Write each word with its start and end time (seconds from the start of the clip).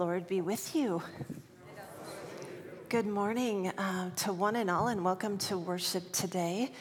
Lord 0.00 0.26
be 0.26 0.40
with 0.40 0.74
you. 0.74 1.02
Good 2.88 3.06
morning 3.06 3.68
uh, 3.68 4.08
to 4.16 4.32
one 4.32 4.56
and 4.56 4.70
all, 4.70 4.88
and 4.88 5.04
welcome 5.04 5.36
to 5.36 5.58
worship 5.58 6.10
today. 6.10 6.72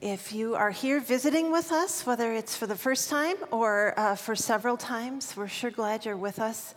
If 0.00 0.32
you 0.32 0.54
are 0.54 0.70
here 0.70 1.00
visiting 1.00 1.50
with 1.50 1.72
us, 1.72 2.06
whether 2.06 2.32
it's 2.32 2.54
for 2.54 2.68
the 2.68 2.76
first 2.76 3.10
time 3.10 3.34
or 3.50 3.94
uh, 3.96 4.14
for 4.14 4.36
several 4.36 4.76
times, 4.76 5.36
we're 5.36 5.48
sure 5.48 5.72
glad 5.72 6.04
you're 6.04 6.16
with 6.16 6.38
us. 6.38 6.76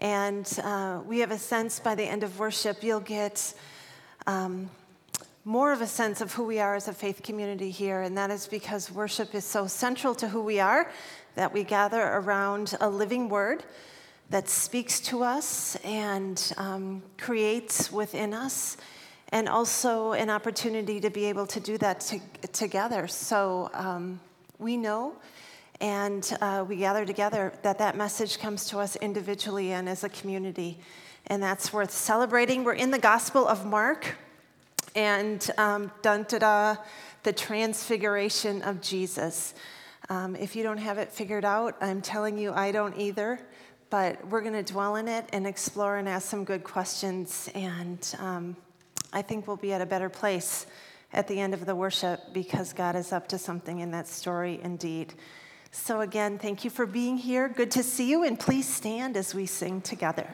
And 0.00 0.52
uh, 0.64 1.02
we 1.06 1.20
have 1.20 1.30
a 1.30 1.38
sense 1.38 1.78
by 1.78 1.94
the 1.94 2.02
end 2.02 2.24
of 2.24 2.40
worship, 2.40 2.82
you'll 2.82 2.98
get 2.98 3.54
um, 4.26 4.68
more 5.44 5.72
of 5.72 5.80
a 5.80 5.86
sense 5.86 6.20
of 6.20 6.34
who 6.34 6.44
we 6.44 6.58
are 6.58 6.74
as 6.74 6.88
a 6.88 6.92
faith 6.92 7.22
community 7.22 7.70
here. 7.70 8.02
And 8.02 8.18
that 8.18 8.32
is 8.32 8.48
because 8.48 8.90
worship 8.90 9.32
is 9.36 9.44
so 9.44 9.68
central 9.68 10.12
to 10.16 10.26
who 10.26 10.42
we 10.42 10.58
are 10.58 10.90
that 11.36 11.52
we 11.52 11.62
gather 11.62 12.02
around 12.02 12.76
a 12.80 12.90
living 12.90 13.28
word 13.28 13.62
that 14.30 14.48
speaks 14.48 15.00
to 15.00 15.22
us 15.22 15.76
and 15.84 16.52
um, 16.56 17.02
creates 17.18 17.92
within 17.92 18.32
us, 18.32 18.76
and 19.32 19.48
also 19.48 20.12
an 20.12 20.30
opportunity 20.30 21.00
to 21.00 21.10
be 21.10 21.26
able 21.26 21.46
to 21.46 21.60
do 21.60 21.76
that 21.78 22.00
to, 22.00 22.20
together. 22.52 23.06
So 23.08 23.70
um, 23.74 24.20
we 24.58 24.76
know 24.76 25.14
and 25.80 26.36
uh, 26.40 26.64
we 26.68 26.76
gather 26.76 27.06
together 27.06 27.52
that 27.62 27.78
that 27.78 27.96
message 27.96 28.38
comes 28.38 28.66
to 28.66 28.78
us 28.78 28.96
individually 28.96 29.72
and 29.72 29.88
as 29.88 30.04
a 30.04 30.08
community. 30.08 30.78
And 31.28 31.42
that's 31.42 31.72
worth 31.72 31.90
celebrating. 31.90 32.64
We're 32.64 32.74
in 32.74 32.90
the 32.90 32.98
Gospel 32.98 33.46
of 33.46 33.64
Mark, 33.64 34.16
and 34.94 35.48
um, 35.56 35.90
dun 36.02 36.26
da 36.28 36.38
da, 36.38 36.76
the 37.22 37.32
transfiguration 37.32 38.62
of 38.62 38.80
Jesus. 38.80 39.54
Um, 40.08 40.34
if 40.36 40.56
you 40.56 40.62
don't 40.62 40.78
have 40.78 40.98
it 40.98 41.10
figured 41.12 41.44
out, 41.44 41.76
I'm 41.80 42.02
telling 42.02 42.36
you, 42.36 42.52
I 42.52 42.72
don't 42.72 42.98
either 42.98 43.40
but 43.90 44.24
we're 44.28 44.40
going 44.40 44.64
to 44.64 44.72
dwell 44.72 44.96
in 44.96 45.08
it 45.08 45.26
and 45.32 45.46
explore 45.46 45.96
and 45.96 46.08
ask 46.08 46.28
some 46.28 46.44
good 46.44 46.64
questions. 46.64 47.50
And 47.54 48.14
um, 48.18 48.56
I 49.12 49.20
think 49.22 49.46
we'll 49.46 49.56
be 49.56 49.72
at 49.72 49.80
a 49.80 49.86
better 49.86 50.08
place 50.08 50.66
at 51.12 51.26
the 51.26 51.40
end 51.40 51.52
of 51.52 51.66
the 51.66 51.74
worship 51.74 52.20
because 52.32 52.72
God 52.72 52.94
is 52.94 53.12
up 53.12 53.26
to 53.28 53.38
something 53.38 53.80
in 53.80 53.90
that 53.90 54.06
story 54.06 54.60
indeed. 54.62 55.14
So, 55.72 56.00
again, 56.00 56.38
thank 56.38 56.64
you 56.64 56.70
for 56.70 56.86
being 56.86 57.16
here. 57.16 57.48
Good 57.48 57.70
to 57.72 57.82
see 57.82 58.10
you, 58.10 58.24
and 58.24 58.38
please 58.38 58.68
stand 58.68 59.16
as 59.16 59.34
we 59.34 59.46
sing 59.46 59.80
together. 59.80 60.28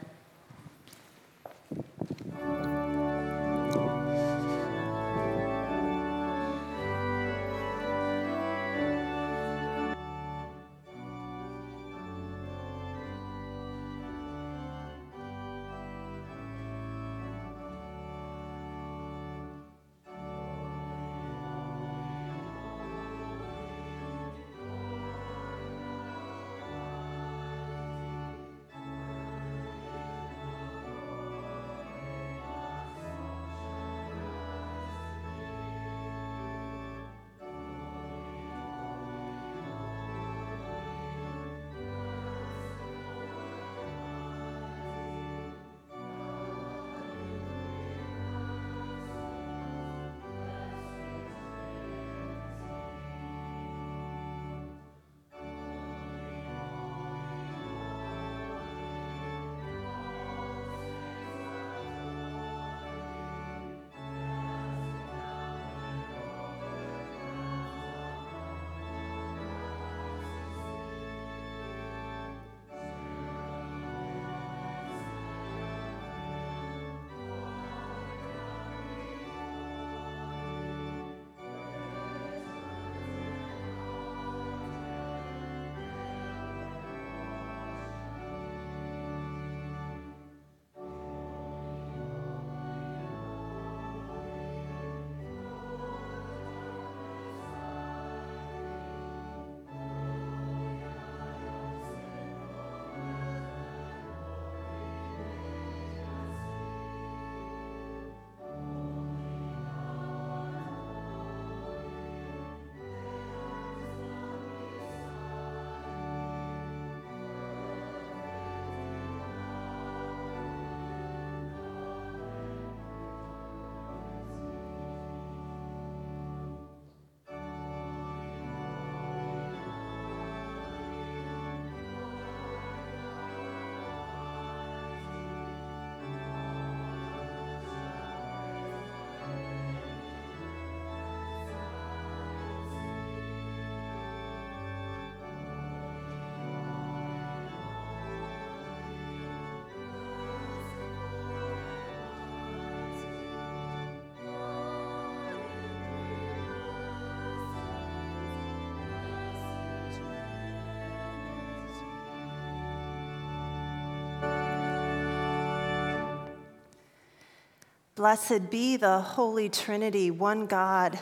Blessed 167.96 168.50
be 168.50 168.76
the 168.76 169.00
Holy 169.00 169.48
Trinity, 169.48 170.10
one 170.10 170.44
God, 170.44 170.98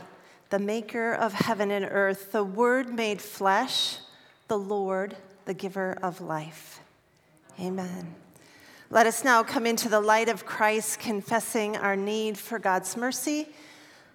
the 0.50 0.60
maker 0.60 1.12
of 1.12 1.32
heaven 1.32 1.72
and 1.72 1.84
earth, 1.90 2.30
the 2.30 2.44
Word 2.44 2.94
made 2.94 3.20
flesh, 3.20 3.98
the 4.46 4.56
Lord, 4.56 5.16
the 5.44 5.54
giver 5.54 5.98
of 6.00 6.20
life. 6.20 6.78
Amen. 7.58 8.14
Let 8.90 9.08
us 9.08 9.24
now 9.24 9.42
come 9.42 9.66
into 9.66 9.88
the 9.88 10.00
light 10.00 10.28
of 10.28 10.46
Christ, 10.46 11.00
confessing 11.00 11.76
our 11.76 11.96
need 11.96 12.38
for 12.38 12.60
God's 12.60 12.96
mercy. 12.96 13.48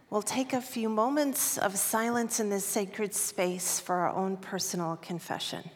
We'll 0.09 0.21
take 0.21 0.53
a 0.53 0.61
few 0.61 0.87
moments 0.87 1.57
of 1.57 1.77
silence 1.77 2.39
in 2.39 2.49
this 2.49 2.63
sacred 2.63 3.13
space 3.13 3.81
for 3.81 3.95
our 3.95 4.15
own 4.15 4.37
personal 4.37 4.95
confession. 5.01 5.69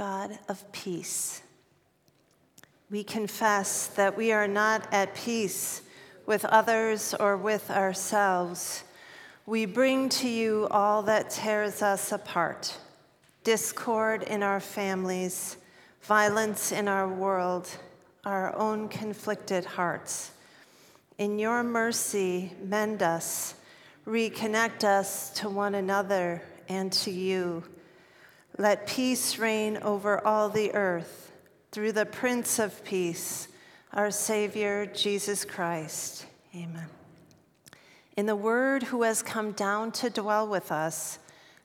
God 0.00 0.38
of 0.48 0.72
peace. 0.72 1.42
We 2.90 3.04
confess 3.04 3.88
that 3.88 4.16
we 4.16 4.32
are 4.32 4.48
not 4.48 4.88
at 4.94 5.14
peace 5.14 5.82
with 6.24 6.42
others 6.46 7.12
or 7.12 7.36
with 7.36 7.70
ourselves. 7.70 8.84
We 9.44 9.66
bring 9.66 10.08
to 10.08 10.26
you 10.26 10.68
all 10.70 11.02
that 11.02 11.28
tears 11.28 11.82
us 11.82 12.12
apart 12.12 12.78
discord 13.44 14.22
in 14.22 14.42
our 14.42 14.58
families, 14.58 15.58
violence 16.00 16.72
in 16.72 16.88
our 16.88 17.06
world, 17.06 17.68
our 18.24 18.56
own 18.56 18.88
conflicted 18.88 19.66
hearts. 19.66 20.30
In 21.18 21.38
your 21.38 21.62
mercy, 21.62 22.54
mend 22.64 23.02
us, 23.02 23.54
reconnect 24.06 24.82
us 24.82 25.28
to 25.40 25.50
one 25.50 25.74
another 25.74 26.42
and 26.70 26.90
to 26.90 27.10
you. 27.10 27.64
Let 28.60 28.86
peace 28.86 29.38
reign 29.38 29.78
over 29.78 30.22
all 30.22 30.50
the 30.50 30.74
earth 30.74 31.32
through 31.72 31.92
the 31.92 32.04
Prince 32.04 32.58
of 32.58 32.84
Peace, 32.84 33.48
our 33.94 34.10
Savior, 34.10 34.84
Jesus 34.84 35.46
Christ. 35.46 36.26
Amen. 36.54 36.84
In 38.18 38.26
the 38.26 38.36
Word 38.36 38.82
who 38.82 39.02
has 39.04 39.22
come 39.22 39.52
down 39.52 39.92
to 39.92 40.10
dwell 40.10 40.46
with 40.46 40.70
us, 40.70 41.18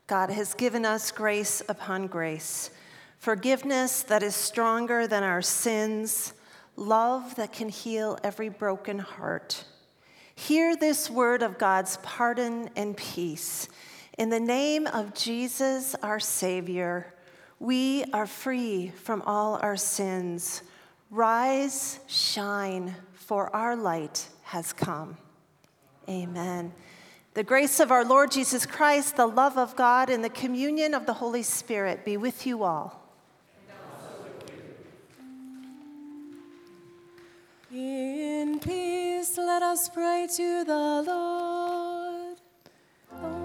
God 0.08 0.30
has 0.30 0.54
given 0.54 0.86
us 0.86 1.12
grace 1.12 1.62
upon 1.68 2.08
grace, 2.08 2.72
forgiveness 3.18 4.04
that 4.04 4.24
is 4.24 4.34
stronger 4.34 5.06
than 5.06 5.22
our 5.22 5.42
sins, 5.42 6.32
love 6.78 7.36
that 7.36 7.52
can 7.52 7.68
heal 7.68 8.18
every 8.24 8.48
broken 8.48 9.00
heart. 9.00 9.66
Hear 10.34 10.78
this 10.78 11.10
word 11.10 11.44
of 11.44 11.58
God's 11.58 11.98
pardon 12.04 12.70
and 12.78 12.96
peace. 12.96 13.68
In 14.18 14.30
the 14.30 14.40
name 14.40 14.88
of 14.88 15.14
Jesus, 15.14 15.94
our 16.02 16.22
Savior, 16.22 17.14
we 17.60 18.06
are 18.14 18.26
free 18.26 18.94
from 19.04 19.22
all 19.24 19.60
our 19.62 19.76
sins. 19.76 20.62
Rise, 21.12 22.00
shine, 22.08 22.96
for 23.12 23.54
our 23.54 23.76
light 23.76 24.30
has 24.44 24.72
come. 24.72 25.18
Amen. 26.08 26.72
The 27.34 27.44
grace 27.44 27.82
of 27.82 27.92
our 27.92 28.06
Lord 28.06 28.32
Jesus 28.32 28.66
Christ, 28.66 29.18
the 29.18 29.28
love 29.28 29.58
of 29.58 29.76
God, 29.76 30.10
and 30.10 30.24
the 30.24 30.30
communion 30.30 30.94
of 30.94 31.06
the 31.06 31.14
Holy 31.14 31.44
Spirit 31.44 32.06
be 32.06 32.16
with 32.16 32.48
you 32.48 32.64
all. 32.64 33.02
In 37.70 38.60
peace, 38.60 39.38
let 39.38 39.62
us 39.62 39.90
pray 39.90 40.30
to 40.38 40.64
the 40.64 41.04
Lord. 41.06 43.45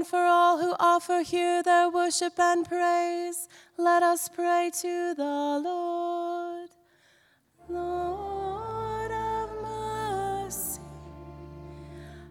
and 0.00 0.06
for 0.06 0.24
all 0.24 0.56
who 0.56 0.74
offer 0.80 1.20
here 1.20 1.62
their 1.62 1.90
worship 1.90 2.38
and 2.38 2.66
praise, 2.66 3.48
let 3.76 4.02
us 4.02 4.30
pray 4.30 4.70
to 4.80 5.12
the 5.14 5.60
Lord. 5.62 6.70
Lord. 7.68 9.10
Of 9.12 9.50
mercy, 9.60 10.80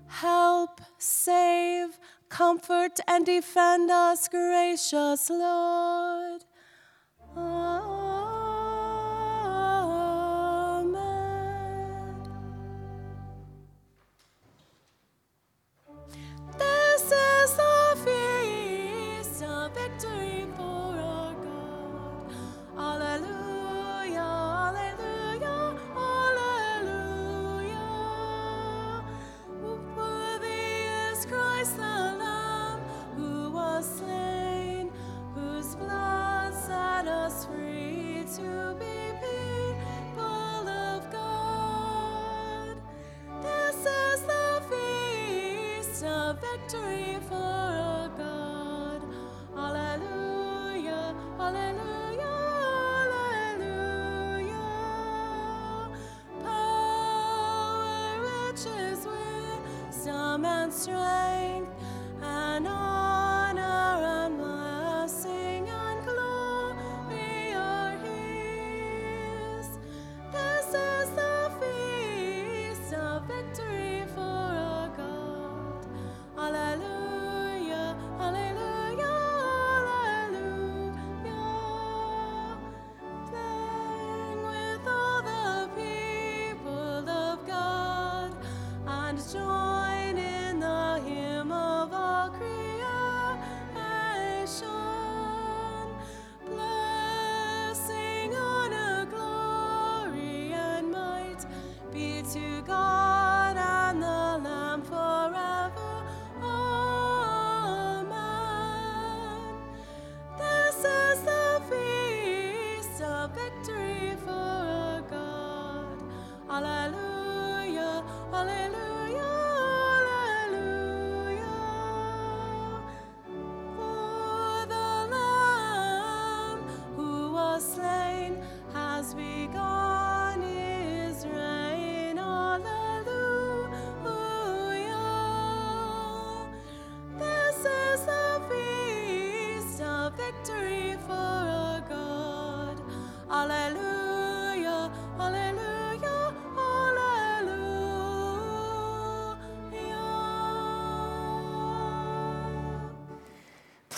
help, 0.07 0.81
save, 0.97 1.99
comfort, 2.27 2.99
and 3.07 3.23
defend 3.23 3.91
us, 3.91 4.27
gracious 4.27 5.29
Lord. 5.29 6.43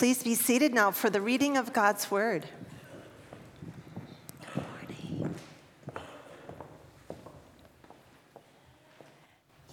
Please 0.02 0.24
be 0.24 0.34
seated 0.34 0.74
now 0.74 0.90
for 0.90 1.10
the 1.10 1.20
reading 1.20 1.56
of 1.56 1.72
God's 1.72 2.10
word. 2.10 2.46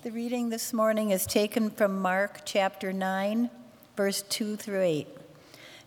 The 0.03 0.11
reading 0.11 0.49
this 0.49 0.71
morning 0.71 1.09
is 1.09 1.25
taken 1.25 1.71
from 1.71 1.99
Mark 1.99 2.41
chapter 2.45 2.93
9, 2.93 3.49
verse 3.97 4.21
2 4.21 4.55
through 4.55 4.83
8. 4.83 5.07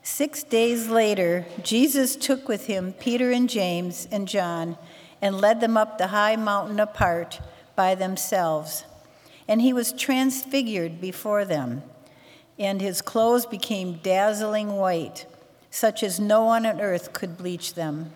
Six 0.02 0.42
days 0.42 0.88
later, 0.88 1.46
Jesus 1.62 2.16
took 2.16 2.48
with 2.48 2.66
him 2.66 2.94
Peter 2.94 3.30
and 3.30 3.48
James 3.48 4.08
and 4.10 4.26
John 4.26 4.76
and 5.20 5.40
led 5.40 5.60
them 5.60 5.76
up 5.76 5.98
the 5.98 6.08
high 6.08 6.34
mountain 6.34 6.80
apart 6.80 7.40
by 7.76 7.94
themselves. 7.94 8.86
and 9.46 9.62
he 9.62 9.72
was 9.72 9.92
transfigured 9.92 11.00
before 11.00 11.44
them, 11.44 11.84
and 12.62 12.80
his 12.80 13.02
clothes 13.02 13.44
became 13.44 13.98
dazzling 14.04 14.76
white, 14.76 15.26
such 15.70 16.04
as 16.04 16.20
no 16.20 16.44
one 16.44 16.64
on 16.64 16.80
earth 16.80 17.12
could 17.12 17.36
bleach 17.36 17.74
them. 17.74 18.12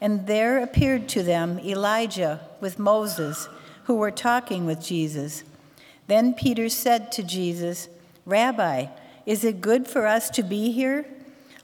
And 0.00 0.26
there 0.26 0.62
appeared 0.62 1.06
to 1.10 1.22
them 1.22 1.58
Elijah 1.58 2.40
with 2.60 2.78
Moses, 2.78 3.46
who 3.84 3.96
were 3.96 4.10
talking 4.10 4.64
with 4.64 4.82
Jesus. 4.82 5.44
Then 6.06 6.32
Peter 6.32 6.70
said 6.70 7.12
to 7.12 7.22
Jesus, 7.22 7.88
Rabbi, 8.24 8.86
is 9.26 9.44
it 9.44 9.60
good 9.60 9.86
for 9.86 10.06
us 10.06 10.30
to 10.30 10.42
be 10.42 10.72
here? 10.72 11.04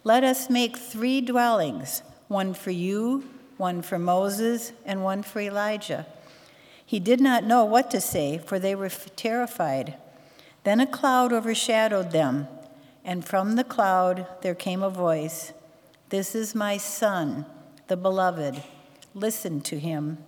Let 0.04 0.22
us 0.22 0.50
make 0.50 0.76
three 0.76 1.22
dwellings 1.22 2.02
one 2.28 2.52
for 2.52 2.70
you, 2.70 3.24
one 3.56 3.80
for 3.80 3.98
Moses, 3.98 4.72
and 4.84 5.02
one 5.02 5.22
for 5.22 5.40
Elijah. 5.40 6.06
He 6.84 7.00
did 7.00 7.20
not 7.20 7.44
know 7.44 7.64
what 7.64 7.90
to 7.92 8.00
say, 8.00 8.38
for 8.38 8.58
they 8.58 8.74
were 8.74 8.90
terrified. 9.16 9.94
Then 10.62 10.80
a 10.80 10.86
cloud 10.86 11.32
overshadowed 11.32 12.10
them, 12.10 12.48
and 13.04 13.24
from 13.24 13.56
the 13.56 13.64
cloud 13.64 14.26
there 14.42 14.54
came 14.54 14.82
a 14.82 14.90
voice 14.90 15.52
This 16.10 16.34
is 16.34 16.54
my 16.54 16.76
Son, 16.76 17.46
the 17.86 17.96
Beloved. 17.96 18.62
Listen 19.14 19.60
to 19.62 19.78
him. 19.78 20.18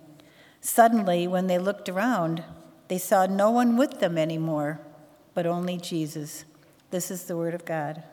Suddenly, 0.59 1.27
when 1.27 1.47
they 1.47 1.59
looked 1.59 1.87
around, 1.87 2.43
they 2.87 2.97
saw 2.97 3.25
no 3.25 3.51
one 3.51 3.77
with 3.77 3.99
them 3.99 4.17
anymore, 4.17 4.79
but 5.33 5.45
only 5.45 5.77
Jesus. 5.77 6.45
This 6.89 7.11
is 7.11 7.25
the 7.25 7.37
word 7.37 7.53
of 7.53 7.65
God. 7.65 8.03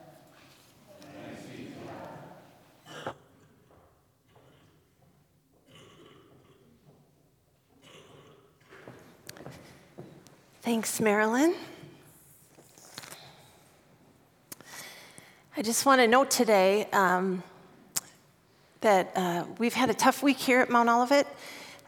Thanks, 10.61 10.99
Marilyn. 10.99 11.55
I 15.53 15.63
just 15.63 15.85
want 15.85 15.99
to 15.99 16.07
note 16.07 16.31
today 16.31 16.87
um, 16.93 17.43
that 18.79 19.11
uh, 19.17 19.43
we've 19.57 19.73
had 19.73 19.89
a 19.89 19.93
tough 19.93 20.23
week 20.23 20.37
here 20.37 20.61
at 20.61 20.69
Mount 20.69 20.87
Olivet. 20.87 21.27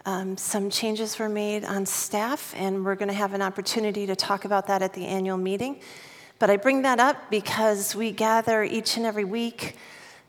Um, 0.06 0.36
some 0.36 0.70
changes 0.70 1.18
were 1.18 1.30
made 1.30 1.64
on 1.64 1.86
staff, 1.86 2.54
and 2.58 2.84
we're 2.84 2.96
going 2.96 3.08
to 3.08 3.14
have 3.14 3.34
an 3.34 3.42
opportunity 3.42 4.06
to 4.06 4.18
talk 4.18 4.44
about 4.44 4.68
that 4.68 4.82
at 4.82 4.92
the 4.92 5.06
annual 5.06 5.38
meeting. 5.38 5.80
But 6.40 6.50
I 6.50 6.58
bring 6.58 6.82
that 6.82 7.00
up 7.00 7.30
because 7.30 7.96
we 7.96 8.12
gather 8.12 8.66
each 8.66 8.98
and 8.98 9.06
every 9.06 9.24
week 9.24 9.78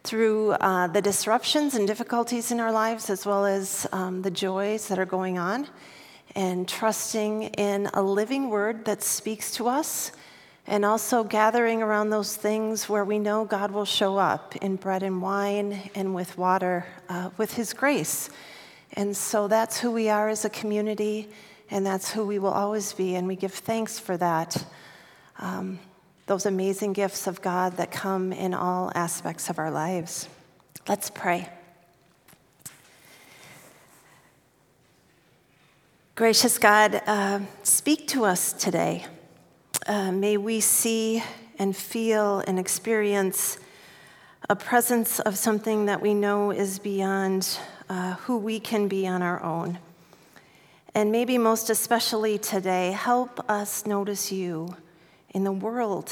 through 0.04 0.52
uh, 0.52 0.86
the 0.86 1.02
disruptions 1.02 1.74
and 1.74 1.88
difficulties 1.88 2.52
in 2.52 2.60
our 2.60 2.70
lives, 2.70 3.10
as 3.10 3.26
well 3.26 3.44
as 3.46 3.84
um, 3.90 4.22
the 4.22 4.30
joys 4.30 4.86
that 4.86 5.00
are 5.00 5.06
going 5.06 5.38
on 5.38 5.66
and 6.36 6.68
trusting 6.68 7.42
in 7.42 7.90
a 7.94 8.02
living 8.02 8.48
word 8.48 8.84
that 8.84 9.02
speaks 9.02 9.50
to 9.56 9.66
us, 9.66 10.12
and 10.66 10.84
also 10.84 11.24
gathering 11.24 11.82
around 11.82 12.10
those 12.10 12.36
things 12.36 12.88
where 12.88 13.04
we 13.04 13.18
know 13.18 13.44
God 13.44 13.70
will 13.70 13.84
show 13.84 14.16
up 14.16 14.56
in 14.56 14.76
bread 14.76 15.02
and 15.02 15.20
wine 15.20 15.90
and 15.94 16.14
with 16.14 16.38
water 16.38 16.86
uh, 17.08 17.30
with 17.36 17.54
His 17.54 17.72
grace. 17.72 18.30
And 18.94 19.16
so 19.16 19.48
that's 19.48 19.78
who 19.80 19.90
we 19.90 20.08
are 20.08 20.28
as 20.28 20.44
a 20.44 20.50
community, 20.50 21.28
and 21.70 21.84
that's 21.84 22.10
who 22.12 22.24
we 22.24 22.38
will 22.38 22.52
always 22.52 22.92
be, 22.92 23.16
and 23.16 23.26
we 23.26 23.36
give 23.36 23.52
thanks 23.52 23.98
for 23.98 24.16
that. 24.16 24.64
Um, 25.38 25.78
those 26.26 26.46
amazing 26.46 26.94
gifts 26.94 27.26
of 27.26 27.42
God 27.42 27.76
that 27.76 27.90
come 27.90 28.32
in 28.32 28.54
all 28.54 28.90
aspects 28.94 29.50
of 29.50 29.58
our 29.58 29.70
lives. 29.70 30.28
Let's 30.88 31.10
pray. 31.10 31.48
Gracious 36.14 36.58
God, 36.58 37.02
uh, 37.06 37.40
speak 37.64 38.06
to 38.08 38.24
us 38.24 38.52
today. 38.52 39.04
Uh, 39.86 40.10
may 40.10 40.38
we 40.38 40.60
see 40.60 41.22
and 41.58 41.76
feel 41.76 42.38
and 42.46 42.58
experience 42.58 43.58
a 44.48 44.56
presence 44.56 45.20
of 45.20 45.36
something 45.36 45.84
that 45.86 46.00
we 46.00 46.14
know 46.14 46.50
is 46.50 46.78
beyond 46.78 47.58
uh, 47.90 48.14
who 48.14 48.38
we 48.38 48.58
can 48.58 48.88
be 48.88 49.06
on 49.06 49.20
our 49.20 49.42
own. 49.42 49.78
And 50.94 51.12
maybe 51.12 51.36
most 51.36 51.68
especially 51.68 52.38
today, 52.38 52.92
help 52.92 53.50
us 53.50 53.84
notice 53.84 54.32
you 54.32 54.74
in 55.34 55.44
the 55.44 55.52
world, 55.52 56.10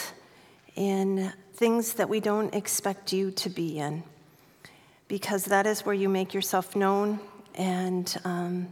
in 0.76 1.32
things 1.54 1.94
that 1.94 2.10
we 2.10 2.20
don't 2.20 2.54
expect 2.54 3.10
you 3.10 3.30
to 3.30 3.48
be 3.48 3.78
in, 3.78 4.02
because 5.08 5.46
that 5.46 5.66
is 5.66 5.86
where 5.86 5.94
you 5.94 6.10
make 6.10 6.34
yourself 6.34 6.76
known 6.76 7.20
and 7.54 8.18
um, 8.24 8.68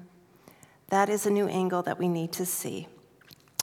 that 0.91 1.09
is 1.09 1.25
a 1.25 1.31
new 1.31 1.47
angle 1.49 1.81
that 1.83 1.99
we 1.99 2.09
need 2.09 2.33
to 2.33 2.45
see. 2.45 2.87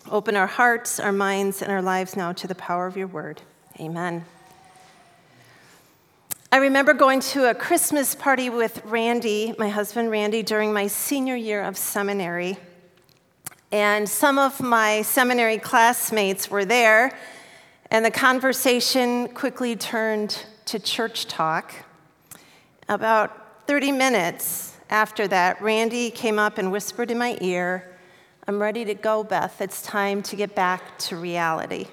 Open 0.10 0.38
our 0.38 0.48
hearts, 0.48 1.02
our 1.02 1.12
minds, 1.12 1.62
and 1.62 1.70
our 1.70 1.82
lives 1.82 2.16
now 2.16 2.32
to 2.32 2.48
the 2.48 2.56
power 2.56 2.88
of 2.88 2.96
your 2.96 3.08
word. 3.08 3.42
Amen. 3.78 4.24
I 6.50 6.58
remember 6.58 6.94
going 6.94 7.20
to 7.20 7.50
a 7.50 7.54
Christmas 7.54 8.16
party 8.16 8.50
with 8.50 8.82
Randy, 8.86 9.54
my 9.60 9.68
husband 9.68 10.10
Randy, 10.10 10.44
during 10.44 10.72
my 10.72 10.88
senior 10.88 11.36
year 11.36 11.62
of 11.62 11.78
seminary. 11.78 12.58
And 13.74 14.08
some 14.08 14.40
of 14.40 14.62
my 14.62 15.02
seminary 15.02 15.58
classmates 15.58 16.50
were 16.50 16.64
there, 16.64 17.12
and 17.92 18.06
the 18.06 18.12
conversation 18.12 19.28
quickly 19.30 19.76
turned 19.76 20.46
to 20.68 20.80
church 20.80 21.26
talk. 21.26 21.74
About 22.88 23.68
30 23.68 23.92
minutes 23.92 24.78
after 24.90 25.28
that, 25.28 25.62
Randy 25.62 26.12
came 26.12 26.40
up 26.40 26.58
and 26.58 26.72
whispered 26.72 27.12
in 27.12 27.18
my 27.18 27.38
ear, 27.42 27.97
I'm 28.50 28.62
ready 28.62 28.86
to 28.86 28.94
go, 28.94 29.26
Beth. 29.26 29.60
It's 29.60 29.82
time 29.82 30.24
to 30.24 30.38
get 30.38 30.56
back 30.56 30.98
to 31.00 31.18
reality. 31.18 31.88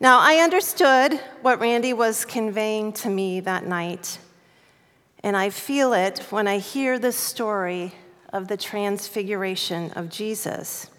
Now, 0.00 0.18
I 0.18 0.38
understood 0.38 1.14
what 1.42 1.60
Randy 1.60 1.92
was 1.92 2.24
conveying 2.24 2.92
to 2.94 3.08
me 3.08 3.38
that 3.38 3.64
night, 3.64 4.18
and 5.22 5.36
I 5.36 5.50
feel 5.50 5.92
it 5.92 6.26
when 6.30 6.48
I 6.48 6.58
hear 6.58 6.98
the 6.98 7.12
story 7.12 7.92
of 8.32 8.48
the 8.48 8.56
transfiguration 8.56 9.92
of 9.92 10.10
Jesus. 10.10 10.90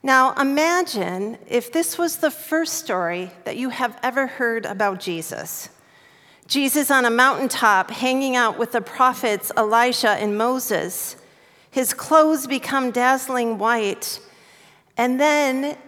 Now, 0.00 0.32
imagine 0.34 1.38
if 1.48 1.72
this 1.72 1.98
was 1.98 2.18
the 2.18 2.30
first 2.30 2.74
story 2.74 3.32
that 3.46 3.56
you 3.56 3.70
have 3.70 3.98
ever 4.00 4.28
heard 4.28 4.64
about 4.64 5.00
Jesus. 5.00 5.70
Jesus 6.46 6.88
on 6.88 7.04
a 7.04 7.10
mountaintop 7.10 7.90
hanging 7.90 8.36
out 8.36 8.56
with 8.56 8.70
the 8.70 8.80
prophets 8.80 9.50
Elijah 9.56 10.10
and 10.10 10.38
Moses. 10.38 11.16
His 11.78 11.94
clothes 11.94 12.48
become 12.48 12.90
dazzling 12.90 13.56
white. 13.56 14.18
And 14.96 15.20
then 15.20 15.78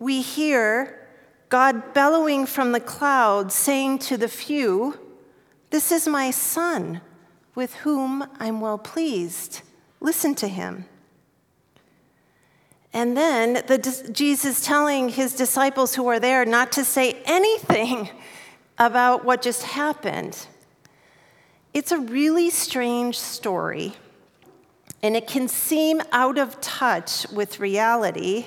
we 0.00 0.22
hear 0.22 1.06
God 1.48 1.94
bellowing 1.94 2.46
from 2.46 2.72
the 2.72 2.80
cloud, 2.80 3.52
saying 3.52 4.00
to 4.00 4.16
the 4.16 4.26
few, 4.26 4.98
This 5.70 5.92
is 5.92 6.08
my 6.08 6.32
son, 6.32 7.00
with 7.54 7.74
whom 7.74 8.28
I'm 8.40 8.60
well 8.60 8.76
pleased. 8.76 9.62
Listen 10.00 10.34
to 10.34 10.48
him. 10.48 10.86
And 12.92 13.16
then 13.16 13.52
the, 13.68 14.10
Jesus 14.12 14.66
telling 14.66 15.10
his 15.10 15.36
disciples 15.36 15.94
who 15.94 16.08
are 16.08 16.18
there 16.18 16.44
not 16.44 16.72
to 16.72 16.84
say 16.84 17.22
anything 17.24 18.10
about 18.78 19.24
what 19.24 19.42
just 19.42 19.62
happened. 19.62 20.48
It's 21.72 21.92
a 21.92 22.00
really 22.00 22.50
strange 22.50 23.16
story, 23.16 23.94
and 25.02 25.16
it 25.16 25.26
can 25.26 25.48
seem 25.48 26.02
out 26.12 26.38
of 26.38 26.60
touch 26.60 27.26
with 27.30 27.60
reality. 27.60 28.46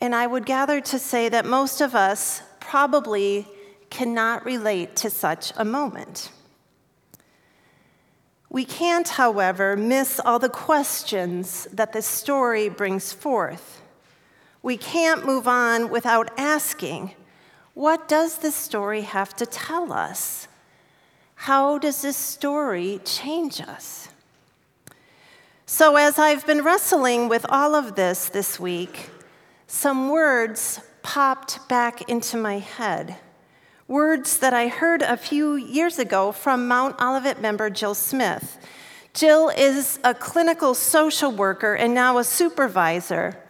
And 0.00 0.14
I 0.14 0.26
would 0.26 0.46
gather 0.46 0.80
to 0.80 0.98
say 0.98 1.28
that 1.28 1.46
most 1.46 1.80
of 1.80 1.94
us 1.94 2.42
probably 2.58 3.46
cannot 3.90 4.44
relate 4.44 4.96
to 4.96 5.10
such 5.10 5.52
a 5.56 5.64
moment. 5.64 6.30
We 8.48 8.64
can't, 8.64 9.08
however, 9.08 9.76
miss 9.76 10.20
all 10.24 10.40
the 10.40 10.48
questions 10.48 11.68
that 11.72 11.92
the 11.92 12.02
story 12.02 12.68
brings 12.68 13.12
forth. 13.12 13.80
We 14.62 14.76
can't 14.76 15.24
move 15.24 15.46
on 15.46 15.88
without 15.88 16.30
asking 16.36 17.14
what 17.74 18.08
does 18.08 18.38
this 18.38 18.54
story 18.54 19.02
have 19.02 19.34
to 19.36 19.46
tell 19.46 19.92
us? 19.92 20.48
How 21.34 21.78
does 21.78 22.02
this 22.02 22.16
story 22.16 23.00
change 23.04 23.60
us? 23.60 24.09
So, 25.72 25.94
as 25.94 26.18
I've 26.18 26.44
been 26.44 26.64
wrestling 26.64 27.28
with 27.28 27.46
all 27.48 27.76
of 27.76 27.94
this 27.94 28.28
this 28.28 28.58
week, 28.58 29.08
some 29.68 30.08
words 30.08 30.80
popped 31.02 31.68
back 31.68 32.10
into 32.10 32.36
my 32.36 32.58
head. 32.58 33.18
Words 33.86 34.38
that 34.38 34.52
I 34.52 34.66
heard 34.66 35.00
a 35.00 35.16
few 35.16 35.54
years 35.54 36.00
ago 36.00 36.32
from 36.32 36.66
Mount 36.66 37.00
Olivet 37.00 37.40
member 37.40 37.70
Jill 37.70 37.94
Smith. 37.94 38.58
Jill 39.14 39.48
is 39.50 40.00
a 40.02 40.12
clinical 40.12 40.74
social 40.74 41.30
worker 41.30 41.74
and 41.74 41.94
now 41.94 42.18
a 42.18 42.24
supervisor 42.24 43.40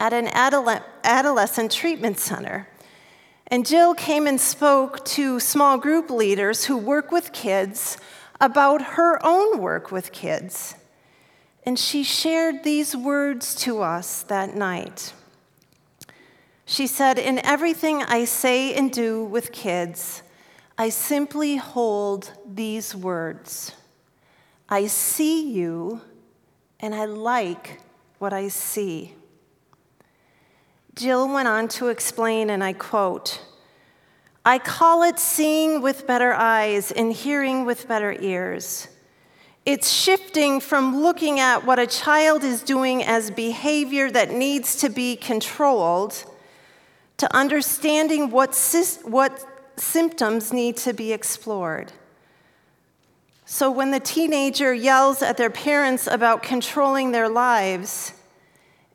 at 0.00 0.12
an 0.12 0.26
adolescent 0.34 1.70
treatment 1.70 2.18
center. 2.18 2.66
And 3.46 3.64
Jill 3.64 3.94
came 3.94 4.26
and 4.26 4.40
spoke 4.40 5.04
to 5.04 5.38
small 5.38 5.78
group 5.78 6.10
leaders 6.10 6.64
who 6.64 6.76
work 6.76 7.12
with 7.12 7.32
kids 7.32 7.96
about 8.40 8.82
her 8.82 9.24
own 9.24 9.60
work 9.60 9.92
with 9.92 10.10
kids. 10.10 10.74
And 11.64 11.78
she 11.78 12.02
shared 12.02 12.64
these 12.64 12.96
words 12.96 13.54
to 13.56 13.82
us 13.82 14.22
that 14.24 14.54
night. 14.54 15.12
She 16.64 16.86
said, 16.86 17.18
In 17.18 17.44
everything 17.44 18.02
I 18.02 18.24
say 18.24 18.74
and 18.74 18.92
do 18.92 19.24
with 19.24 19.52
kids, 19.52 20.22
I 20.78 20.88
simply 20.88 21.56
hold 21.56 22.32
these 22.46 22.94
words 22.94 23.72
I 24.68 24.86
see 24.86 25.50
you, 25.50 26.00
and 26.78 26.94
I 26.94 27.04
like 27.04 27.80
what 28.18 28.32
I 28.32 28.48
see. 28.48 29.16
Jill 30.94 31.28
went 31.32 31.48
on 31.48 31.66
to 31.68 31.88
explain, 31.88 32.50
and 32.50 32.62
I 32.62 32.72
quote, 32.72 33.42
I 34.44 34.58
call 34.58 35.02
it 35.02 35.18
seeing 35.18 35.82
with 35.82 36.06
better 36.06 36.32
eyes 36.32 36.92
and 36.92 37.12
hearing 37.12 37.64
with 37.66 37.86
better 37.86 38.12
ears. 38.18 38.88
It's 39.66 39.90
shifting 39.90 40.60
from 40.60 41.02
looking 41.02 41.38
at 41.38 41.66
what 41.66 41.78
a 41.78 41.86
child 41.86 42.44
is 42.44 42.62
doing 42.62 43.04
as 43.04 43.30
behavior 43.30 44.10
that 44.10 44.30
needs 44.30 44.76
to 44.76 44.88
be 44.88 45.16
controlled 45.16 46.24
to 47.18 47.36
understanding 47.36 48.30
what, 48.30 48.56
what 49.04 49.44
symptoms 49.76 50.52
need 50.52 50.78
to 50.78 50.94
be 50.94 51.12
explored. 51.12 51.92
So 53.44 53.70
when 53.70 53.90
the 53.90 54.00
teenager 54.00 54.72
yells 54.72 55.20
at 55.20 55.36
their 55.36 55.50
parents 55.50 56.06
about 56.06 56.42
controlling 56.42 57.12
their 57.12 57.28
lives, 57.28 58.14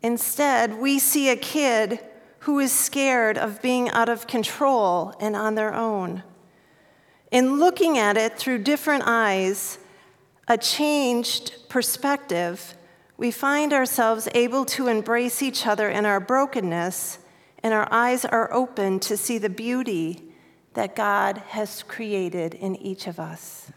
instead 0.01 0.79
we 0.79 0.97
see 0.97 1.29
a 1.29 1.35
kid 1.35 1.99
who 2.39 2.59
is 2.59 2.71
scared 2.71 3.37
of 3.37 3.61
being 3.61 3.89
out 3.89 4.09
of 4.09 4.25
control 4.25 5.13
and 5.19 5.35
on 5.35 5.55
their 5.55 5.73
own. 5.73 6.23
In 7.31 7.59
looking 7.59 7.97
at 7.97 8.17
it 8.17 8.37
through 8.37 8.59
different 8.59 9.03
eyes, 9.05 9.77
a 10.47 10.57
changed 10.57 11.69
perspective, 11.69 12.75
we 13.17 13.31
find 13.31 13.73
ourselves 13.73 14.27
able 14.33 14.65
to 14.65 14.87
embrace 14.87 15.41
each 15.41 15.65
other 15.65 15.89
in 15.89 16.05
our 16.05 16.19
brokenness, 16.19 17.19
and 17.63 17.73
our 17.73 17.87
eyes 17.91 18.25
are 18.25 18.53
open 18.53 18.99
to 18.99 19.17
see 19.17 19.37
the 19.37 19.49
beauty 19.49 20.21
that 20.73 20.95
God 20.95 21.37
has 21.49 21.81
created 21.83 22.53
in 22.53 22.75
each 22.75 23.07
of 23.07 23.19
us. 23.19 23.71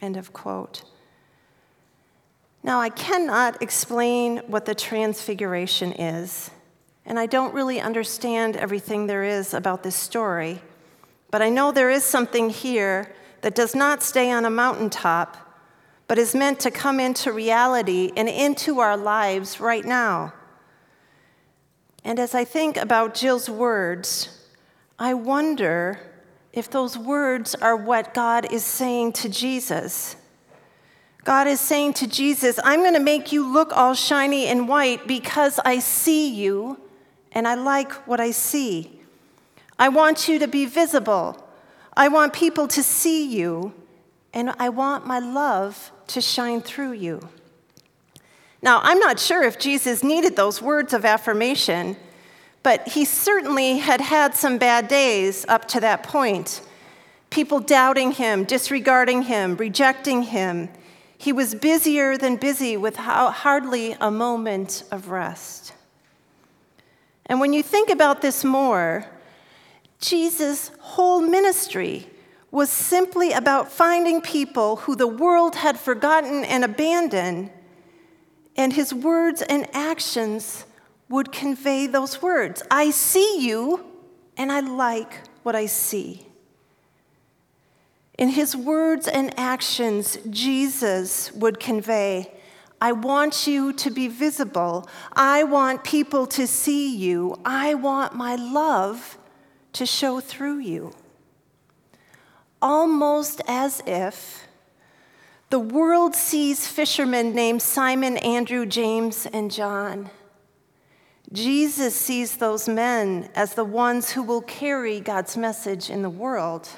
End 0.00 0.16
of 0.16 0.32
quote. 0.32 0.82
Now, 2.62 2.80
I 2.80 2.88
cannot 2.88 3.62
explain 3.62 4.38
what 4.48 4.64
the 4.64 4.74
transfiguration 4.74 5.92
is, 5.92 6.50
and 7.06 7.18
I 7.18 7.26
don't 7.26 7.54
really 7.54 7.80
understand 7.80 8.56
everything 8.56 9.06
there 9.06 9.22
is 9.22 9.54
about 9.54 9.82
this 9.82 9.94
story, 9.94 10.60
but 11.30 11.42
I 11.42 11.50
know 11.50 11.70
there 11.70 11.90
is 11.90 12.02
something 12.02 12.50
here 12.50 13.14
that 13.42 13.54
does 13.54 13.74
not 13.74 14.02
stay 14.02 14.32
on 14.32 14.44
a 14.44 14.50
mountaintop 14.50 15.47
but 16.08 16.18
is 16.18 16.34
meant 16.34 16.58
to 16.60 16.70
come 16.70 16.98
into 16.98 17.30
reality 17.30 18.10
and 18.16 18.28
into 18.28 18.80
our 18.80 18.96
lives 18.96 19.60
right 19.60 19.84
now. 19.84 20.32
And 22.02 22.18
as 22.18 22.34
I 22.34 22.44
think 22.44 22.78
about 22.78 23.14
Jill's 23.14 23.50
words, 23.50 24.46
I 24.98 25.12
wonder 25.12 26.00
if 26.54 26.70
those 26.70 26.96
words 26.96 27.54
are 27.56 27.76
what 27.76 28.14
God 28.14 28.50
is 28.50 28.64
saying 28.64 29.12
to 29.12 29.28
Jesus. 29.28 30.16
God 31.24 31.46
is 31.46 31.60
saying 31.60 31.92
to 31.94 32.06
Jesus, 32.06 32.58
I'm 32.64 32.80
going 32.80 32.94
to 32.94 33.00
make 33.00 33.30
you 33.30 33.46
look 33.46 33.76
all 33.76 33.92
shiny 33.92 34.46
and 34.46 34.66
white 34.66 35.06
because 35.06 35.60
I 35.62 35.78
see 35.78 36.32
you 36.32 36.80
and 37.32 37.46
I 37.46 37.54
like 37.54 37.92
what 38.08 38.18
I 38.18 38.30
see. 38.30 39.02
I 39.78 39.90
want 39.90 40.26
you 40.26 40.38
to 40.38 40.48
be 40.48 40.64
visible. 40.64 41.46
I 41.94 42.08
want 42.08 42.32
people 42.32 42.66
to 42.68 42.82
see 42.82 43.26
you 43.26 43.74
and 44.32 44.54
I 44.58 44.70
want 44.70 45.06
my 45.06 45.18
love 45.18 45.92
to 46.08 46.20
shine 46.20 46.60
through 46.60 46.92
you. 46.92 47.28
Now, 48.60 48.80
I'm 48.82 48.98
not 48.98 49.20
sure 49.20 49.42
if 49.44 49.58
Jesus 49.58 50.02
needed 50.02 50.34
those 50.34 50.60
words 50.60 50.92
of 50.92 51.04
affirmation, 51.04 51.96
but 52.62 52.88
he 52.88 53.04
certainly 53.04 53.78
had 53.78 54.00
had 54.00 54.34
some 54.34 54.58
bad 54.58 54.88
days 54.88 55.46
up 55.48 55.68
to 55.68 55.80
that 55.80 56.02
point. 56.02 56.60
People 57.30 57.60
doubting 57.60 58.12
him, 58.12 58.44
disregarding 58.44 59.22
him, 59.22 59.56
rejecting 59.56 60.22
him. 60.22 60.68
He 61.16 61.32
was 61.32 61.54
busier 61.54 62.16
than 62.16 62.36
busy 62.36 62.76
with 62.76 62.96
hardly 62.96 63.96
a 64.00 64.10
moment 64.10 64.84
of 64.90 65.10
rest. 65.10 65.72
And 67.26 67.40
when 67.40 67.52
you 67.52 67.62
think 67.62 67.90
about 67.90 68.22
this 68.22 68.44
more, 68.44 69.04
Jesus' 70.00 70.70
whole 70.80 71.20
ministry 71.20 72.08
was 72.50 72.70
simply 72.70 73.32
about 73.32 73.70
finding 73.70 74.20
people 74.20 74.76
who 74.76 74.96
the 74.96 75.06
world 75.06 75.56
had 75.56 75.78
forgotten 75.78 76.44
and 76.44 76.64
abandoned, 76.64 77.50
and 78.56 78.72
his 78.72 78.92
words 78.94 79.42
and 79.42 79.66
actions 79.74 80.64
would 81.08 81.30
convey 81.30 81.86
those 81.86 82.22
words. 82.22 82.62
I 82.70 82.90
see 82.90 83.46
you, 83.46 83.84
and 84.36 84.50
I 84.50 84.60
like 84.60 85.28
what 85.42 85.54
I 85.54 85.66
see. 85.66 86.26
In 88.16 88.30
his 88.30 88.56
words 88.56 89.06
and 89.06 89.38
actions, 89.38 90.18
Jesus 90.28 91.30
would 91.32 91.60
convey, 91.60 92.32
I 92.80 92.92
want 92.92 93.46
you 93.46 93.72
to 93.74 93.90
be 93.90 94.08
visible. 94.08 94.88
I 95.12 95.44
want 95.44 95.84
people 95.84 96.26
to 96.28 96.46
see 96.46 96.94
you. 96.94 97.36
I 97.44 97.74
want 97.74 98.14
my 98.14 98.36
love 98.36 99.18
to 99.72 99.84
show 99.84 100.20
through 100.20 100.58
you 100.58 100.92
almost 102.60 103.40
as 103.46 103.82
if 103.86 104.48
the 105.50 105.58
world 105.58 106.14
sees 106.14 106.66
fishermen 106.66 107.34
named 107.34 107.62
Simon, 107.62 108.18
Andrew, 108.18 108.66
James, 108.66 109.26
and 109.26 109.50
John. 109.50 110.10
Jesus 111.32 111.94
sees 111.94 112.36
those 112.36 112.68
men 112.68 113.30
as 113.34 113.54
the 113.54 113.64
ones 113.64 114.10
who 114.10 114.22
will 114.22 114.42
carry 114.42 115.00
God's 115.00 115.36
message 115.36 115.88
in 115.88 116.02
the 116.02 116.10
world. 116.10 116.68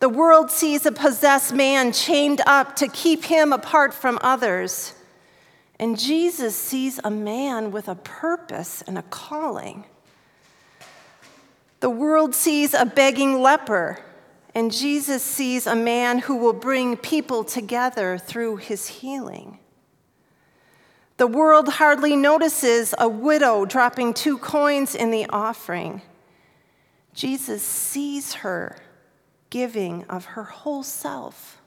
The 0.00 0.08
world 0.08 0.50
sees 0.50 0.84
a 0.84 0.92
possessed 0.92 1.54
man 1.54 1.92
chained 1.92 2.42
up 2.46 2.76
to 2.76 2.88
keep 2.88 3.24
him 3.24 3.52
apart 3.52 3.94
from 3.94 4.18
others. 4.20 4.94
And 5.78 5.98
Jesus 5.98 6.56
sees 6.56 7.00
a 7.04 7.10
man 7.10 7.70
with 7.72 7.88
a 7.88 7.94
purpose 7.94 8.82
and 8.86 8.98
a 8.98 9.02
calling. 9.02 9.84
The 11.80 11.90
world 11.90 12.34
sees 12.34 12.74
a 12.74 12.84
begging 12.84 13.40
leper 13.40 13.98
and 14.54 14.72
Jesus 14.72 15.22
sees 15.22 15.66
a 15.66 15.74
man 15.74 16.20
who 16.20 16.36
will 16.36 16.52
bring 16.52 16.96
people 16.96 17.44
together 17.44 18.18
through 18.18 18.56
his 18.56 18.86
healing. 18.86 19.58
The 21.16 21.26
world 21.26 21.68
hardly 21.68 22.16
notices 22.16 22.94
a 22.98 23.08
widow 23.08 23.64
dropping 23.64 24.14
two 24.14 24.38
coins 24.38 24.94
in 24.94 25.10
the 25.10 25.26
offering. 25.30 26.02
Jesus 27.14 27.62
sees 27.62 28.34
her 28.34 28.76
giving 29.50 30.04
of 30.04 30.24
her 30.24 30.44
whole 30.44 30.82
self. 30.82 31.60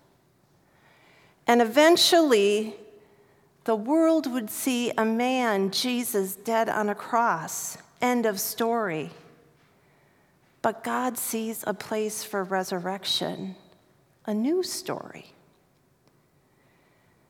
And 1.48 1.62
eventually, 1.62 2.76
the 3.66 3.76
world 3.76 4.32
would 4.32 4.50
see 4.50 4.92
a 4.98 5.06
man, 5.06 5.72
Jesus, 5.72 6.36
dead 6.36 6.68
on 6.68 6.90
a 6.90 6.96
cross. 6.96 7.78
End 8.02 8.26
of 8.26 8.40
story. 8.40 9.12
But 10.66 10.84
God 10.84 11.16
sees 11.16 11.64
a 11.68 11.76
place 11.76 12.24
for 12.24 12.44
resurrection, 12.44 13.56
a 14.26 14.34
new 14.34 14.64
story. 14.64 15.28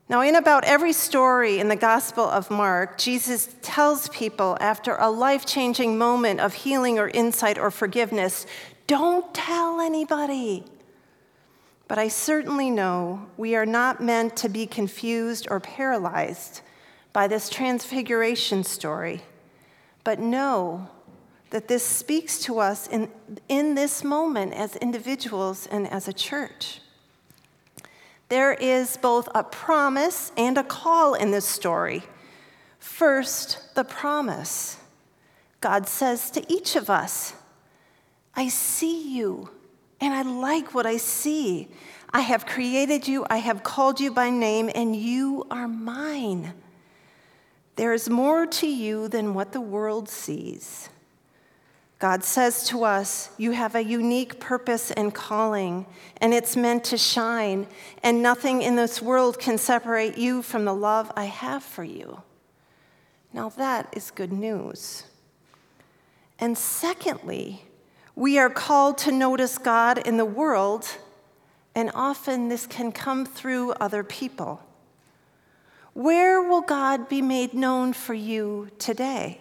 Now, 0.08 0.22
in 0.22 0.34
about 0.36 0.64
every 0.64 0.94
story 0.94 1.58
in 1.58 1.68
the 1.68 1.76
Gospel 1.76 2.24
of 2.24 2.50
Mark, 2.50 2.96
Jesus 2.96 3.54
tells 3.60 4.08
people 4.08 4.56
after 4.58 4.96
a 4.96 5.10
life 5.10 5.44
changing 5.44 5.98
moment 5.98 6.40
of 6.40 6.54
healing 6.54 6.98
or 6.98 7.08
insight 7.08 7.58
or 7.58 7.70
forgiveness, 7.70 8.46
don't 8.86 9.34
tell 9.34 9.82
anybody. 9.82 10.64
But 11.88 11.98
I 11.98 12.08
certainly 12.08 12.70
know 12.70 13.26
we 13.36 13.54
are 13.54 13.66
not 13.66 14.02
meant 14.02 14.34
to 14.38 14.48
be 14.48 14.66
confused 14.66 15.46
or 15.50 15.60
paralyzed 15.60 16.62
by 17.12 17.28
this 17.28 17.50
transfiguration 17.50 18.64
story, 18.64 19.20
but 20.04 20.18
know 20.18 20.88
that 21.50 21.68
this 21.68 21.84
speaks 21.84 22.38
to 22.40 22.58
us 22.58 22.88
in, 22.88 23.08
in 23.48 23.74
this 23.74 24.02
moment 24.02 24.52
as 24.52 24.76
individuals 24.76 25.66
and 25.66 25.86
as 25.90 26.08
a 26.08 26.12
church. 26.12 26.80
There 28.28 28.54
is 28.54 28.96
both 28.96 29.28
a 29.34 29.44
promise 29.44 30.32
and 30.36 30.58
a 30.58 30.64
call 30.64 31.14
in 31.14 31.30
this 31.30 31.44
story. 31.44 32.02
First, 32.78 33.74
the 33.74 33.84
promise. 33.84 34.78
God 35.60 35.88
says 35.88 36.30
to 36.32 36.52
each 36.52 36.76
of 36.76 36.90
us, 36.90 37.34
I 38.34 38.48
see 38.48 39.16
you, 39.16 39.50
and 40.00 40.12
I 40.12 40.22
like 40.22 40.74
what 40.74 40.86
I 40.86 40.96
see. 40.96 41.68
I 42.10 42.20
have 42.20 42.46
created 42.46 43.08
you, 43.08 43.24
I 43.30 43.38
have 43.38 43.62
called 43.62 44.00
you 44.00 44.10
by 44.10 44.30
name, 44.30 44.70
and 44.74 44.94
you 44.94 45.46
are 45.50 45.68
mine. 45.68 46.52
There 47.76 47.92
is 47.92 48.08
more 48.08 48.46
to 48.46 48.66
you 48.66 49.08
than 49.08 49.34
what 49.34 49.52
the 49.52 49.60
world 49.60 50.08
sees. 50.08 50.88
God 51.98 52.22
says 52.22 52.68
to 52.68 52.84
us, 52.84 53.30
You 53.38 53.52
have 53.52 53.74
a 53.74 53.82
unique 53.82 54.38
purpose 54.38 54.90
and 54.90 55.14
calling, 55.14 55.86
and 56.18 56.34
it's 56.34 56.56
meant 56.56 56.84
to 56.84 56.98
shine, 56.98 57.66
and 58.02 58.22
nothing 58.22 58.60
in 58.60 58.76
this 58.76 59.00
world 59.00 59.38
can 59.38 59.56
separate 59.56 60.18
you 60.18 60.42
from 60.42 60.66
the 60.66 60.74
love 60.74 61.10
I 61.16 61.24
have 61.24 61.62
for 61.62 61.84
you. 61.84 62.22
Now, 63.32 63.48
that 63.50 63.88
is 63.92 64.10
good 64.10 64.32
news. 64.32 65.04
And 66.38 66.56
secondly, 66.56 67.64
we 68.14 68.38
are 68.38 68.50
called 68.50 68.98
to 68.98 69.12
notice 69.12 69.56
God 69.56 69.98
in 69.98 70.18
the 70.18 70.24
world, 70.24 70.86
and 71.74 71.90
often 71.94 72.48
this 72.48 72.66
can 72.66 72.92
come 72.92 73.24
through 73.24 73.72
other 73.72 74.04
people. 74.04 74.60
Where 75.94 76.42
will 76.42 76.60
God 76.60 77.08
be 77.08 77.22
made 77.22 77.54
known 77.54 77.94
for 77.94 78.12
you 78.12 78.68
today? 78.78 79.40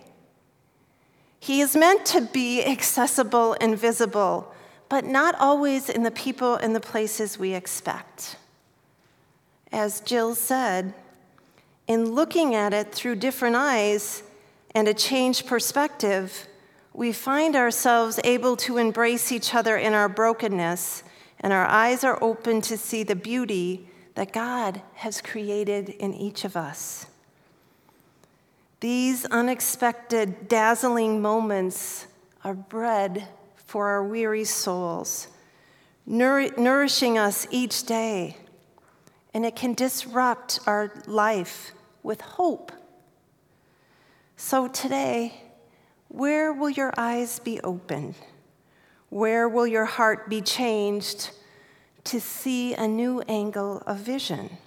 He 1.45 1.61
is 1.61 1.75
meant 1.75 2.07
to 2.07 2.21
be 2.21 2.65
accessible 2.65 3.55
and 3.61 3.77
visible, 3.77 4.51
but 4.89 5.05
not 5.05 5.35
always 5.35 5.91
in 5.91 6.01
the 6.01 6.09
people 6.09 6.55
and 6.55 6.75
the 6.75 6.79
places 6.79 7.37
we 7.37 7.53
expect. 7.53 8.37
As 9.71 9.99
Jill 9.99 10.33
said, 10.33 10.95
in 11.87 12.13
looking 12.13 12.55
at 12.55 12.73
it 12.73 12.91
through 12.91 13.17
different 13.17 13.55
eyes 13.55 14.23
and 14.73 14.87
a 14.87 14.93
changed 14.95 15.45
perspective, 15.45 16.47
we 16.93 17.11
find 17.11 17.55
ourselves 17.55 18.19
able 18.23 18.55
to 18.55 18.79
embrace 18.79 19.31
each 19.31 19.53
other 19.53 19.77
in 19.77 19.93
our 19.93 20.09
brokenness, 20.09 21.03
and 21.41 21.53
our 21.53 21.67
eyes 21.67 22.03
are 22.03 22.17
open 22.23 22.59
to 22.61 22.75
see 22.75 23.03
the 23.03 23.15
beauty 23.15 23.87
that 24.15 24.33
God 24.33 24.81
has 24.95 25.21
created 25.21 25.89
in 25.89 26.11
each 26.15 26.43
of 26.43 26.57
us. 26.57 27.05
These 28.85 29.25
unexpected, 29.25 30.47
dazzling 30.47 31.19
moments 31.19 32.05
are 32.43 32.53
bread 32.53 33.27
for 33.55 33.87
our 33.87 34.03
weary 34.03 34.43
souls, 34.43 35.27
nour- 36.05 36.51
nourishing 36.55 37.17
us 37.17 37.47
each 37.49 37.87
day. 37.87 38.37
And 39.33 39.43
it 39.43 39.55
can 39.55 39.73
disrupt 39.73 40.59
our 40.67 40.93
life 41.07 41.71
with 42.03 42.21
hope. 42.21 42.71
So 44.37 44.67
today, 44.67 45.33
where 46.09 46.53
will 46.53 46.69
your 46.69 46.93
eyes 46.95 47.39
be 47.39 47.59
opened? 47.61 48.13
Where 49.09 49.49
will 49.49 49.65
your 49.65 49.85
heart 49.85 50.29
be 50.29 50.41
changed 50.41 51.31
to 52.03 52.21
see 52.21 52.75
a 52.75 52.87
new 52.87 53.21
angle 53.21 53.81
of 53.87 53.97
vision? 53.97 54.59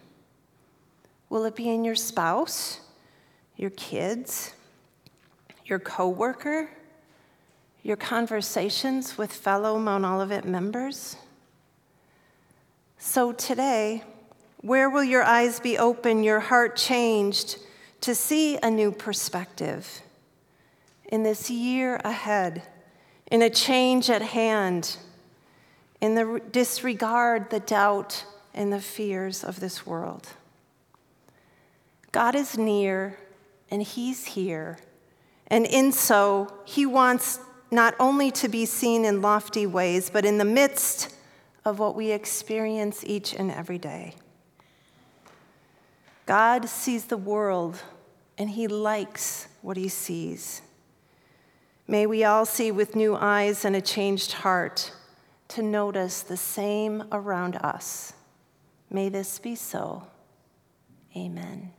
Will 1.30 1.44
it 1.44 1.54
be 1.54 1.68
in 1.68 1.84
your 1.84 1.94
spouse? 1.94 2.80
Your 3.58 3.70
kids, 3.70 4.54
your 5.66 5.80
coworker, 5.80 6.70
your 7.82 7.96
conversations 7.96 9.18
with 9.18 9.32
fellow 9.32 9.78
Mount 9.78 10.04
Olivet 10.04 10.46
members. 10.46 11.16
So 12.98 13.32
today, 13.32 14.04
where 14.58 14.88
will 14.88 15.04
your 15.04 15.24
eyes 15.24 15.60
be 15.60 15.76
open, 15.76 16.22
your 16.22 16.40
heart 16.40 16.76
changed 16.76 17.58
to 18.00 18.14
see 18.14 18.56
a 18.62 18.70
new 18.70 18.92
perspective 18.92 20.02
in 21.10 21.24
this 21.24 21.50
year 21.50 21.96
ahead, 22.04 22.62
in 23.30 23.42
a 23.42 23.50
change 23.50 24.08
at 24.08 24.22
hand, 24.22 24.96
in 26.00 26.14
the 26.14 26.40
disregard, 26.52 27.50
the 27.50 27.60
doubt, 27.60 28.24
and 28.54 28.72
the 28.72 28.80
fears 28.80 29.42
of 29.42 29.58
this 29.58 29.84
world? 29.84 30.28
God 32.12 32.36
is 32.36 32.56
near 32.56 33.16
and 33.70 33.82
He's 33.82 34.24
here. 34.24 34.78
And 35.46 35.66
in 35.66 35.92
so, 35.92 36.52
He 36.64 36.86
wants 36.86 37.40
not 37.70 37.94
only 38.00 38.30
to 38.32 38.48
be 38.48 38.66
seen 38.66 39.04
in 39.04 39.20
lofty 39.20 39.66
ways, 39.66 40.10
but 40.10 40.24
in 40.24 40.38
the 40.38 40.44
midst 40.44 41.14
of 41.64 41.78
what 41.78 41.94
we 41.94 42.12
experience 42.12 43.04
each 43.04 43.34
and 43.34 43.50
every 43.50 43.78
day. 43.78 44.14
God 46.26 46.68
sees 46.68 47.06
the 47.06 47.16
world, 47.16 47.82
and 48.36 48.50
He 48.50 48.68
likes 48.68 49.48
what 49.62 49.76
He 49.76 49.88
sees. 49.88 50.62
May 51.86 52.06
we 52.06 52.22
all 52.24 52.44
see 52.44 52.70
with 52.70 52.94
new 52.94 53.16
eyes 53.16 53.64
and 53.64 53.74
a 53.74 53.80
changed 53.80 54.32
heart 54.32 54.92
to 55.48 55.62
notice 55.62 56.20
the 56.20 56.36
same 56.36 57.04
around 57.10 57.56
us. 57.56 58.12
May 58.90 59.08
this 59.08 59.38
be 59.38 59.54
so. 59.54 60.06
Amen. 61.16 61.72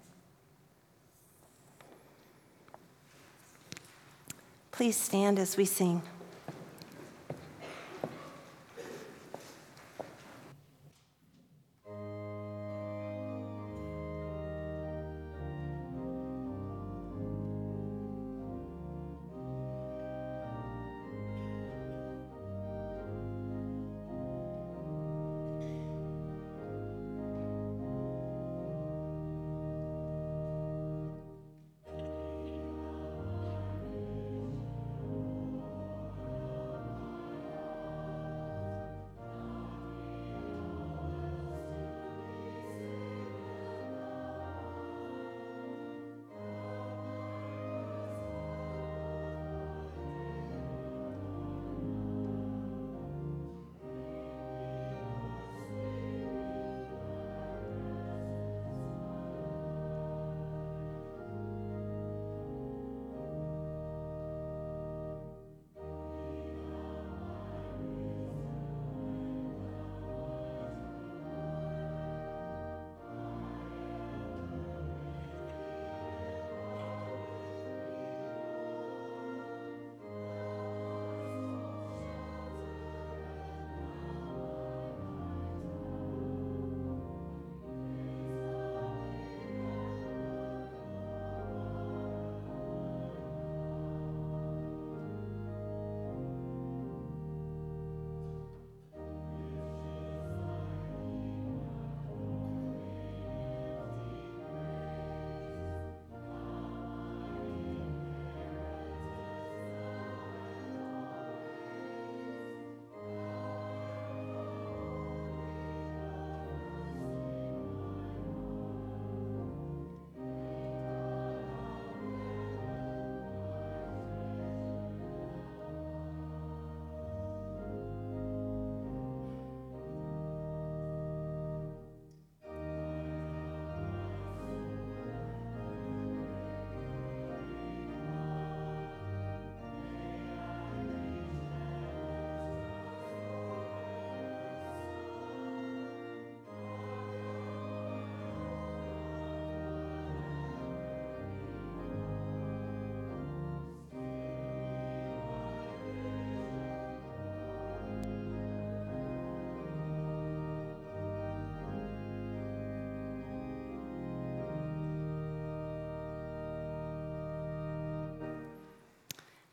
Please 4.80 4.96
stand 4.96 5.40
as 5.40 5.58
we 5.58 5.66
sing. 5.66 6.02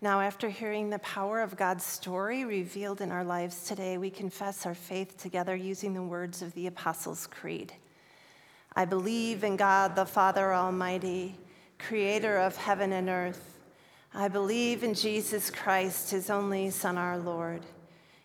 Now, 0.07 0.21
after 0.21 0.49
hearing 0.49 0.89
the 0.89 1.01
power 1.01 1.41
of 1.41 1.57
God's 1.57 1.85
story 1.85 2.45
revealed 2.45 3.01
in 3.01 3.11
our 3.11 3.25
lives 3.25 3.65
today, 3.65 3.99
we 3.99 4.09
confess 4.09 4.65
our 4.65 4.73
faith 4.73 5.21
together 5.21 5.57
using 5.57 5.95
the 5.95 6.03
words 6.05 6.43
of 6.43 6.55
the 6.55 6.69
Apostles' 6.69 7.27
Creed. 7.27 7.73
I 8.77 8.85
believe 8.85 9.43
in 9.43 9.57
God 9.57 9.97
the 9.97 10.07
Father 10.07 10.55
Almighty, 10.55 11.35
creator 11.81 12.39
of 12.39 12.57
heaven 12.57 12.93
and 12.93 13.09
earth. 13.09 13.59
I 14.15 14.29
believe 14.29 14.85
in 14.85 14.95
Jesus 14.95 15.51
Christ, 15.51 16.13
his 16.13 16.31
only 16.31 16.71
Son, 16.71 16.97
our 16.97 17.19
Lord. 17.19 17.63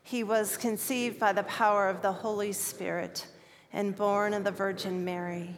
He 0.04 0.24
was 0.24 0.58
conceived 0.58 1.20
by 1.20 1.34
the 1.34 1.41
power 1.46 1.89
of 1.89 2.04
the 2.04 2.13
Holy 2.13 2.54
Spirit 2.54 3.26
and 3.74 3.98
born 3.98 4.36
of 4.36 4.44
the 4.44 4.52
Virgin 4.52 5.04
Mary. 5.04 5.56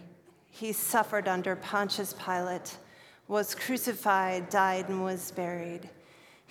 He 0.50 0.72
suffered 0.72 1.28
under 1.28 1.58
Pontius 1.58 2.14
Pilate, 2.14 2.78
was 3.28 3.54
crucified, 3.54 4.50
died, 4.50 4.88
and 4.88 5.04
was 5.04 5.30
buried. 5.32 5.90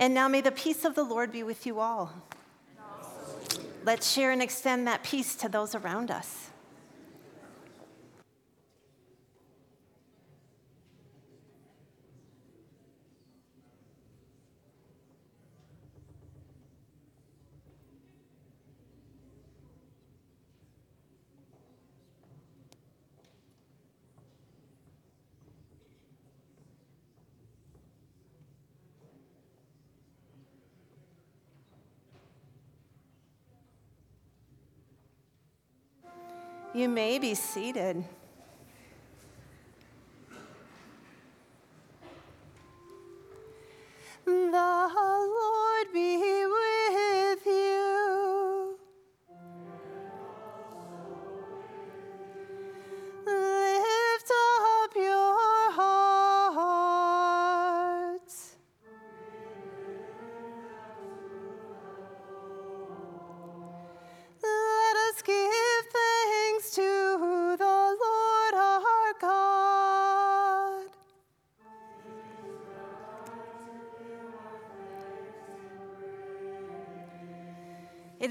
And 0.00 0.14
now 0.14 0.28
may 0.28 0.40
the 0.40 0.50
peace 0.50 0.86
of 0.86 0.94
the 0.94 1.04
Lord 1.04 1.30
be 1.30 1.42
with 1.42 1.66
you 1.66 1.78
all. 1.78 2.10
Let's 3.84 4.10
share 4.10 4.30
and 4.30 4.42
extend 4.42 4.86
that 4.86 5.02
peace 5.02 5.34
to 5.36 5.48
those 5.48 5.74
around 5.74 6.10
us. 6.10 6.49
You 36.80 36.88
may 36.88 37.18
be 37.18 37.34
seated. 37.34 38.02
The 44.24 44.88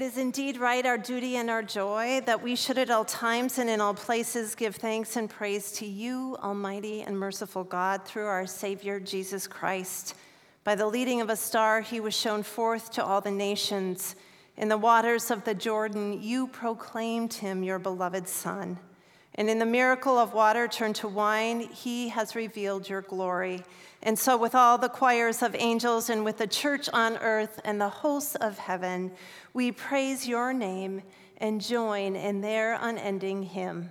It 0.00 0.04
is 0.04 0.16
indeed 0.16 0.56
right, 0.56 0.86
our 0.86 0.96
duty 0.96 1.36
and 1.36 1.50
our 1.50 1.62
joy, 1.62 2.22
that 2.24 2.42
we 2.42 2.56
should 2.56 2.78
at 2.78 2.88
all 2.88 3.04
times 3.04 3.58
and 3.58 3.68
in 3.68 3.82
all 3.82 3.92
places 3.92 4.54
give 4.54 4.76
thanks 4.76 5.16
and 5.16 5.28
praise 5.28 5.72
to 5.72 5.84
you, 5.84 6.38
Almighty 6.42 7.02
and 7.02 7.18
merciful 7.18 7.64
God, 7.64 8.06
through 8.06 8.24
our 8.24 8.46
Savior 8.46 8.98
Jesus 8.98 9.46
Christ. 9.46 10.14
By 10.64 10.74
the 10.74 10.86
leading 10.86 11.20
of 11.20 11.28
a 11.28 11.36
star, 11.36 11.82
he 11.82 12.00
was 12.00 12.16
shown 12.16 12.42
forth 12.42 12.90
to 12.92 13.04
all 13.04 13.20
the 13.20 13.30
nations. 13.30 14.16
In 14.56 14.70
the 14.70 14.78
waters 14.78 15.30
of 15.30 15.44
the 15.44 15.54
Jordan, 15.54 16.22
you 16.22 16.46
proclaimed 16.46 17.34
him 17.34 17.62
your 17.62 17.78
beloved 17.78 18.26
Son. 18.26 18.78
And 19.36 19.48
in 19.48 19.58
the 19.58 19.66
miracle 19.66 20.18
of 20.18 20.34
water 20.34 20.66
turned 20.66 20.96
to 20.96 21.08
wine, 21.08 21.60
he 21.60 22.08
has 22.08 22.34
revealed 22.34 22.88
your 22.88 23.02
glory. 23.02 23.62
And 24.02 24.18
so, 24.18 24.36
with 24.36 24.54
all 24.54 24.78
the 24.78 24.88
choirs 24.88 25.42
of 25.42 25.54
angels 25.58 26.10
and 26.10 26.24
with 26.24 26.38
the 26.38 26.46
church 26.46 26.88
on 26.92 27.16
earth 27.18 27.60
and 27.64 27.80
the 27.80 27.88
hosts 27.88 28.34
of 28.34 28.58
heaven, 28.58 29.12
we 29.52 29.72
praise 29.72 30.26
your 30.26 30.52
name 30.52 31.02
and 31.36 31.60
join 31.60 32.16
in 32.16 32.40
their 32.40 32.78
unending 32.80 33.42
hymn. 33.42 33.90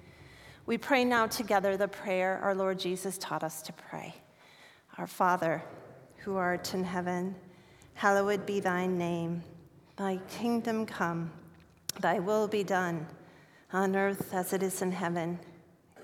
We 0.71 0.77
pray 0.77 1.03
now 1.03 1.27
together 1.27 1.75
the 1.75 1.89
prayer 1.89 2.39
our 2.41 2.55
Lord 2.55 2.79
Jesus 2.79 3.17
taught 3.17 3.43
us 3.43 3.61
to 3.63 3.73
pray. 3.73 4.15
Our 4.97 5.05
Father, 5.05 5.61
who 6.19 6.37
art 6.37 6.73
in 6.73 6.85
heaven, 6.85 7.35
hallowed 7.93 8.45
be 8.45 8.61
thy 8.61 8.87
name. 8.87 9.43
Thy 9.97 10.21
kingdom 10.29 10.85
come, 10.85 11.29
thy 11.99 12.19
will 12.19 12.47
be 12.47 12.63
done, 12.63 13.05
on 13.73 13.97
earth 13.97 14.33
as 14.33 14.53
it 14.53 14.63
is 14.63 14.81
in 14.81 14.93
heaven. 14.93 15.39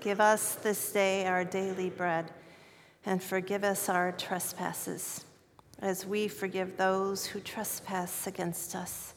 Give 0.00 0.20
us 0.20 0.56
this 0.56 0.92
day 0.92 1.26
our 1.26 1.46
daily 1.46 1.88
bread, 1.88 2.30
and 3.06 3.22
forgive 3.22 3.64
us 3.64 3.88
our 3.88 4.12
trespasses, 4.12 5.24
as 5.78 6.04
we 6.04 6.28
forgive 6.28 6.76
those 6.76 7.24
who 7.24 7.40
trespass 7.40 8.26
against 8.26 8.76
us. 8.76 9.14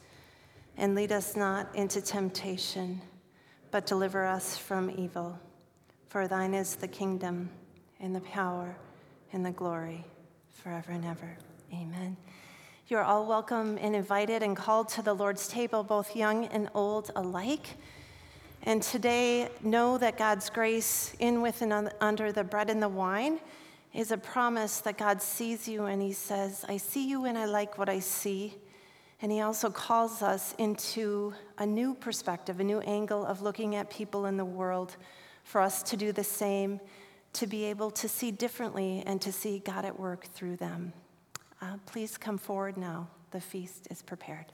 And 0.77 0.95
lead 0.95 1.11
us 1.11 1.35
not 1.35 1.75
into 1.75 1.99
temptation 1.99 3.01
but 3.71 3.85
deliver 3.85 4.25
us 4.25 4.57
from 4.57 4.91
evil. 4.91 5.39
For 6.09 6.27
thine 6.27 6.53
is 6.53 6.75
the 6.75 6.87
kingdom, 6.87 7.49
and 8.01 8.13
the 8.15 8.21
power, 8.21 8.75
and 9.31 9.45
the 9.45 9.51
glory, 9.51 10.05
forever 10.49 10.91
and 10.91 11.05
ever. 11.05 11.37
Amen. 11.73 12.17
You're 12.87 13.03
all 13.03 13.25
welcome 13.25 13.77
and 13.79 13.95
invited 13.95 14.43
and 14.43 14.57
called 14.57 14.89
to 14.89 15.01
the 15.01 15.13
Lord's 15.13 15.47
table, 15.47 15.83
both 15.83 16.15
young 16.15 16.45
and 16.47 16.69
old 16.73 17.11
alike. 17.15 17.77
And 18.63 18.83
today, 18.83 19.47
know 19.63 19.97
that 19.97 20.17
God's 20.17 20.49
grace 20.49 21.15
in, 21.19 21.41
with, 21.41 21.61
and 21.61 21.91
under 22.01 22.33
the 22.33 22.43
bread 22.43 22.69
and 22.69 22.83
the 22.83 22.89
wine 22.89 23.39
is 23.93 24.11
a 24.11 24.17
promise 24.17 24.79
that 24.81 24.97
God 24.97 25.21
sees 25.21 25.67
you 25.67 25.85
and 25.85 26.01
He 26.01 26.11
says, 26.11 26.65
I 26.67 26.77
see 26.77 27.07
you 27.07 27.25
and 27.25 27.37
I 27.37 27.45
like 27.45 27.77
what 27.77 27.87
I 27.87 27.99
see. 27.99 28.55
And 29.21 29.31
he 29.31 29.41
also 29.41 29.69
calls 29.69 30.21
us 30.23 30.55
into 30.57 31.33
a 31.57 31.65
new 31.65 31.93
perspective, 31.93 32.59
a 32.59 32.63
new 32.63 32.79
angle 32.79 33.25
of 33.25 33.41
looking 33.41 33.75
at 33.75 33.89
people 33.89 34.25
in 34.25 34.37
the 34.37 34.45
world 34.45 34.97
for 35.43 35.61
us 35.61 35.83
to 35.83 35.97
do 35.97 36.11
the 36.11 36.23
same, 36.23 36.79
to 37.33 37.45
be 37.45 37.65
able 37.65 37.91
to 37.91 38.09
see 38.09 38.31
differently 38.31 39.03
and 39.05 39.21
to 39.21 39.31
see 39.31 39.59
God 39.59 39.85
at 39.85 39.99
work 39.99 40.25
through 40.25 40.57
them. 40.57 40.93
Uh, 41.61 41.77
please 41.85 42.17
come 42.17 42.37
forward 42.37 42.77
now. 42.77 43.07
The 43.29 43.41
feast 43.41 43.87
is 43.91 44.01
prepared. 44.01 44.47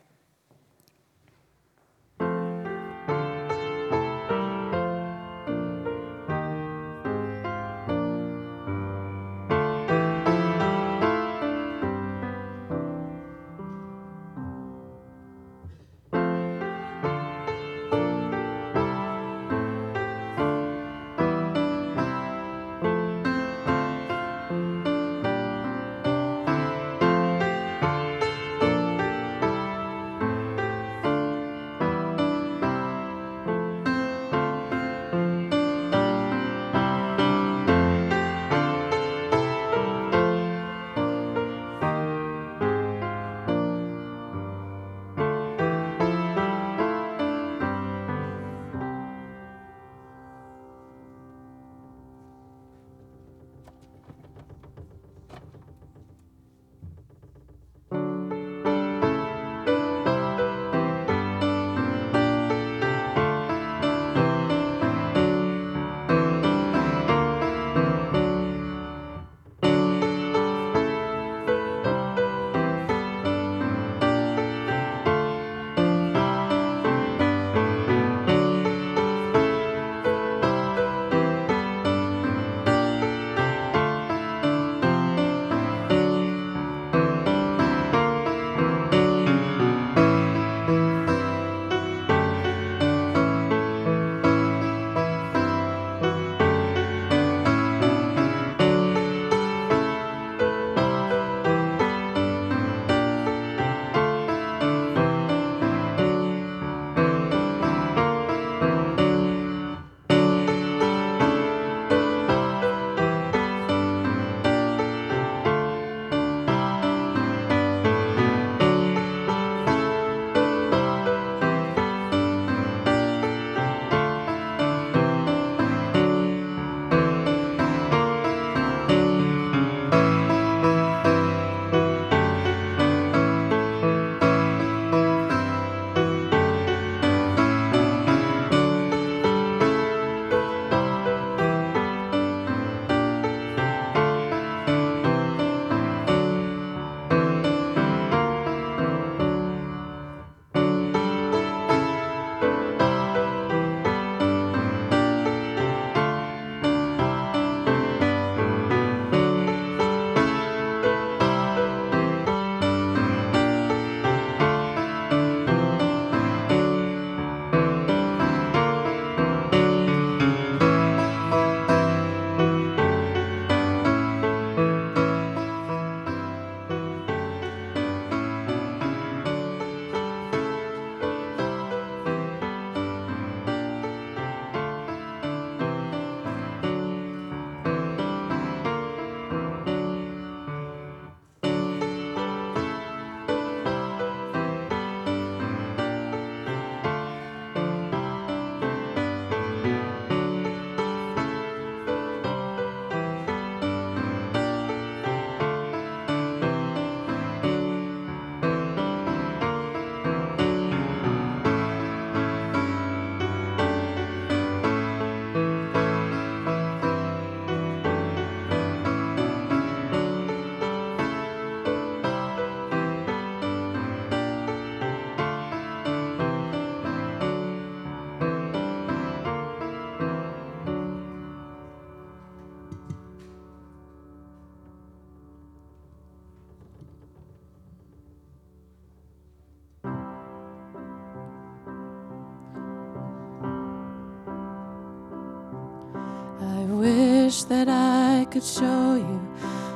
That 247.48 247.70
I 247.70 248.26
could 248.30 248.44
show 248.44 248.96
you. 248.96 249.22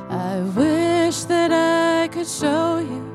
I 0.08 0.40
wish 0.56 1.24
that 1.24 1.50
I 1.52 2.08
could 2.08 2.26
show 2.26 2.78
you 2.78 3.11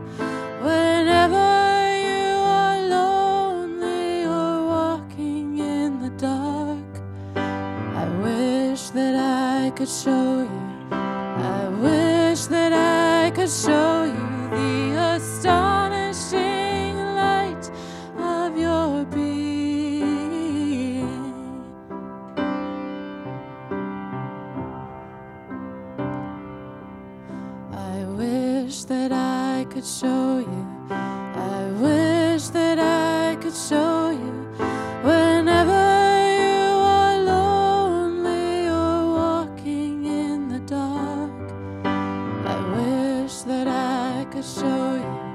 wish 42.75 43.41
that 43.41 43.67
I 43.67 44.25
could 44.31 44.45
show 44.45 44.95
you. 44.95 45.27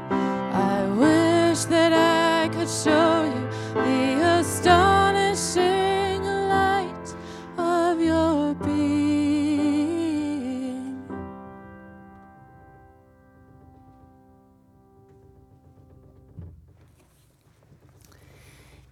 I 0.53 0.87
wish 0.97 1.65
that 1.65 1.93
I 1.93 2.49
could 2.49 2.69
show 2.69 3.25
you 3.25 3.49
the 3.75 4.39
astonishing 4.41 6.23
light 6.23 7.15
of 7.59 8.01
your 8.01 8.55
being. 8.55 9.43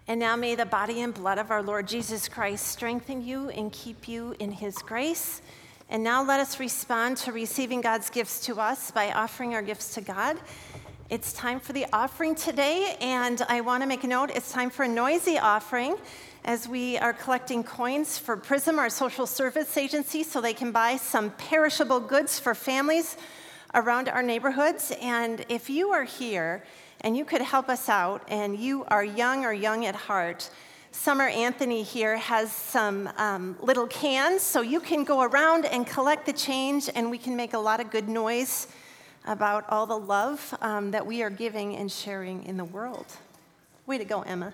And 0.07 0.19
now 0.19 0.35
may 0.35 0.55
the 0.57 0.67
body 0.67 1.03
and 1.03 1.15
blood 1.15 1.39
of 1.39 1.51
our 1.51 1.63
Lord 1.63 1.87
Jesus 1.87 2.29
Christ 2.29 2.67
strengthen 2.67 3.25
you 3.25 3.49
and 3.51 3.71
keep 3.73 4.09
you 4.09 4.35
in 4.41 4.51
his 4.51 4.77
grace. 4.79 5.41
And 5.93 6.05
now 6.05 6.23
let 6.23 6.39
us 6.39 6.61
respond 6.61 7.17
to 7.17 7.33
receiving 7.33 7.81
God's 7.81 8.11
gifts 8.11 8.47
to 8.47 8.61
us 8.61 8.93
by 8.93 9.11
offering 9.11 9.55
our 9.55 9.63
gifts 9.63 9.93
to 9.95 10.01
God. 10.01 10.39
It's 11.09 11.33
time 11.33 11.59
for 11.59 11.73
the 11.73 11.85
offering 11.93 12.37
today, 12.37 12.97
and 13.01 13.43
I 13.49 13.61
want 13.63 13.83
to 13.83 13.89
make 13.89 14.05
a 14.05 14.07
note 14.07 14.31
it's 14.33 14.53
time 14.53 14.71
for 14.71 14.85
a 14.85 14.89
noisy 14.89 15.37
offering 15.37 15.97
as 16.45 16.69
we 16.69 16.97
are 16.99 17.13
collecting 17.13 17.65
coins 17.65 18.19
for 18.19 18.37
PRISM, 18.37 18.79
our 18.79 18.89
social 18.89 19.27
service 19.27 19.77
agency, 19.77 20.23
so 20.23 20.41
they 20.41 20.55
can 20.55 20.71
buy 20.71 20.97
some 20.97 21.33
perishable 21.33 21.99
goods 21.99 22.39
for 22.39 22.55
families 22.55 23.17
around 23.75 24.09
our 24.09 24.23
neighborhoods. 24.23 24.93
And 25.03 25.45
if 25.49 25.69
you 25.69 25.89
are 25.89 26.05
here, 26.05 26.63
and 27.01 27.17
you 27.17 27.25
could 27.25 27.43
help 27.43 27.69
us 27.69 27.89
out, 27.89 28.23
and 28.29 28.57
you 28.57 28.85
are 28.85 29.03
young 29.03 29.45
or 29.45 29.53
young 29.53 29.85
at 29.87 29.97
heart, 29.97 30.51
Summer 30.93 31.29
Anthony 31.29 31.83
here 31.83 32.17
has 32.17 32.53
some 32.53 33.09
um, 33.17 33.57
little 33.61 33.87
cans, 33.87 34.43
so 34.43 34.61
you 34.61 34.81
can 34.81 35.05
go 35.05 35.23
around 35.23 35.65
and 35.65 35.87
collect 35.87 36.27
the 36.27 36.33
change, 36.33 36.91
and 36.95 37.11
we 37.11 37.17
can 37.17 37.37
make 37.37 37.55
a 37.55 37.59
lot 37.59 37.81
of 37.81 37.91
good 37.91 38.09
noise 38.09 38.67
about 39.25 39.65
all 39.69 39.87
the 39.87 39.97
love 39.97 40.55
um, 40.61 40.91
that 40.91 41.07
we 41.07 41.23
are 41.23 41.31
giving 41.31 41.77
and 41.77 41.91
sharing 41.91 42.45
in 42.45 42.57
the 42.57 42.65
world. 42.65 43.07
Way 43.87 43.99
to 43.99 44.05
go, 44.05 44.23
Emma. 44.23 44.53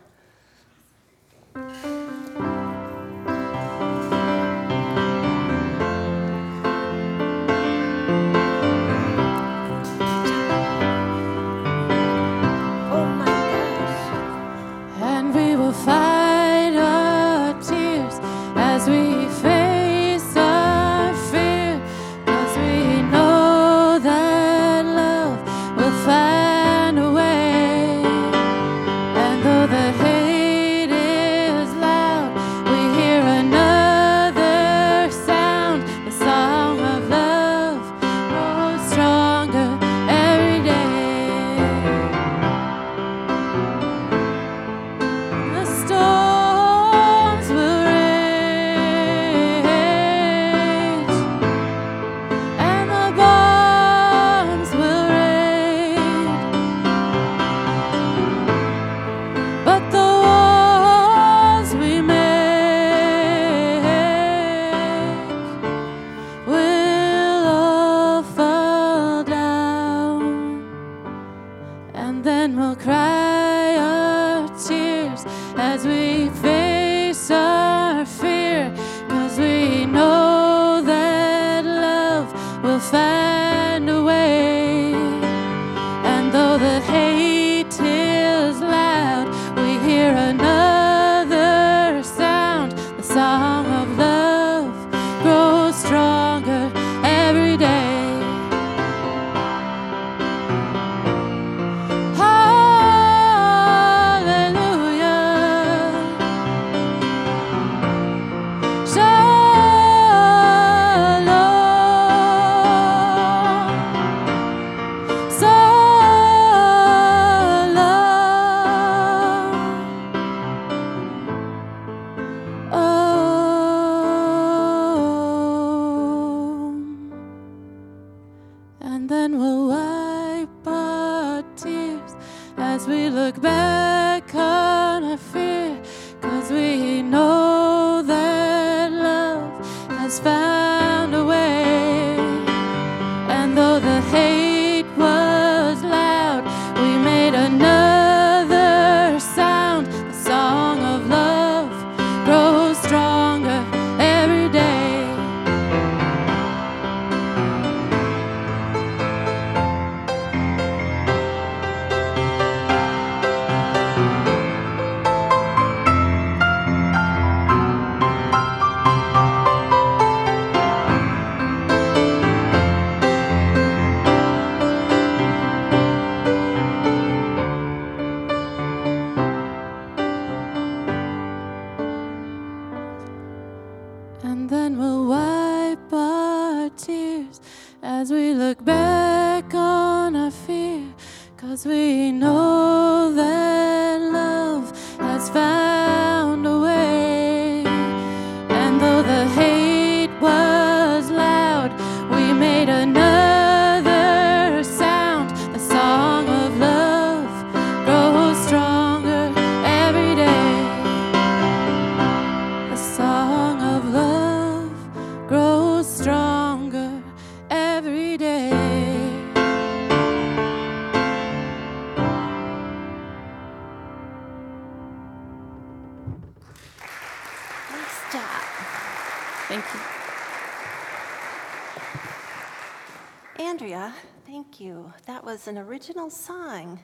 An 235.46 235.56
original 235.56 236.10
song 236.10 236.80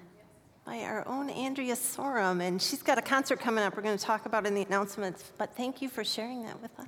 by 0.65 0.83
our 0.83 1.05
own 1.09 1.29
Andrea 1.29 1.75
Sorum, 1.75 2.41
and 2.41 2.63
she's 2.63 2.85
got 2.85 2.99
a 2.99 3.03
concert 3.03 3.41
coming 3.41 3.65
up 3.65 3.77
we're 3.77 3.83
going 3.83 3.99
to 3.99 4.05
talk 4.05 4.27
about 4.27 4.47
in 4.47 4.55
the 4.55 4.63
announcements, 4.63 5.33
but 5.39 5.57
thank 5.57 5.83
you 5.83 5.89
for 5.89 6.05
sharing 6.05 6.45
that 6.45 6.63
with 6.63 6.71
us. 6.79 6.87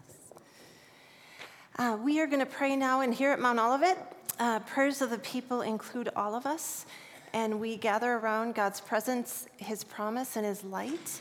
Uh, 1.76 1.98
we 2.00 2.20
are 2.20 2.28
going 2.28 2.38
to 2.38 2.46
pray 2.46 2.76
now, 2.76 3.00
and 3.00 3.12
here 3.12 3.32
at 3.32 3.40
Mount 3.40 3.58
Olivet, 3.58 3.98
uh, 4.38 4.60
prayers 4.60 5.02
of 5.02 5.10
the 5.10 5.18
people 5.18 5.62
include 5.62 6.08
all 6.14 6.36
of 6.36 6.46
us, 6.46 6.86
and 7.32 7.58
we 7.58 7.76
gather 7.76 8.12
around 8.12 8.54
God's 8.54 8.80
presence, 8.80 9.48
His 9.56 9.82
promise, 9.82 10.36
and 10.36 10.46
His 10.46 10.62
light. 10.62 11.20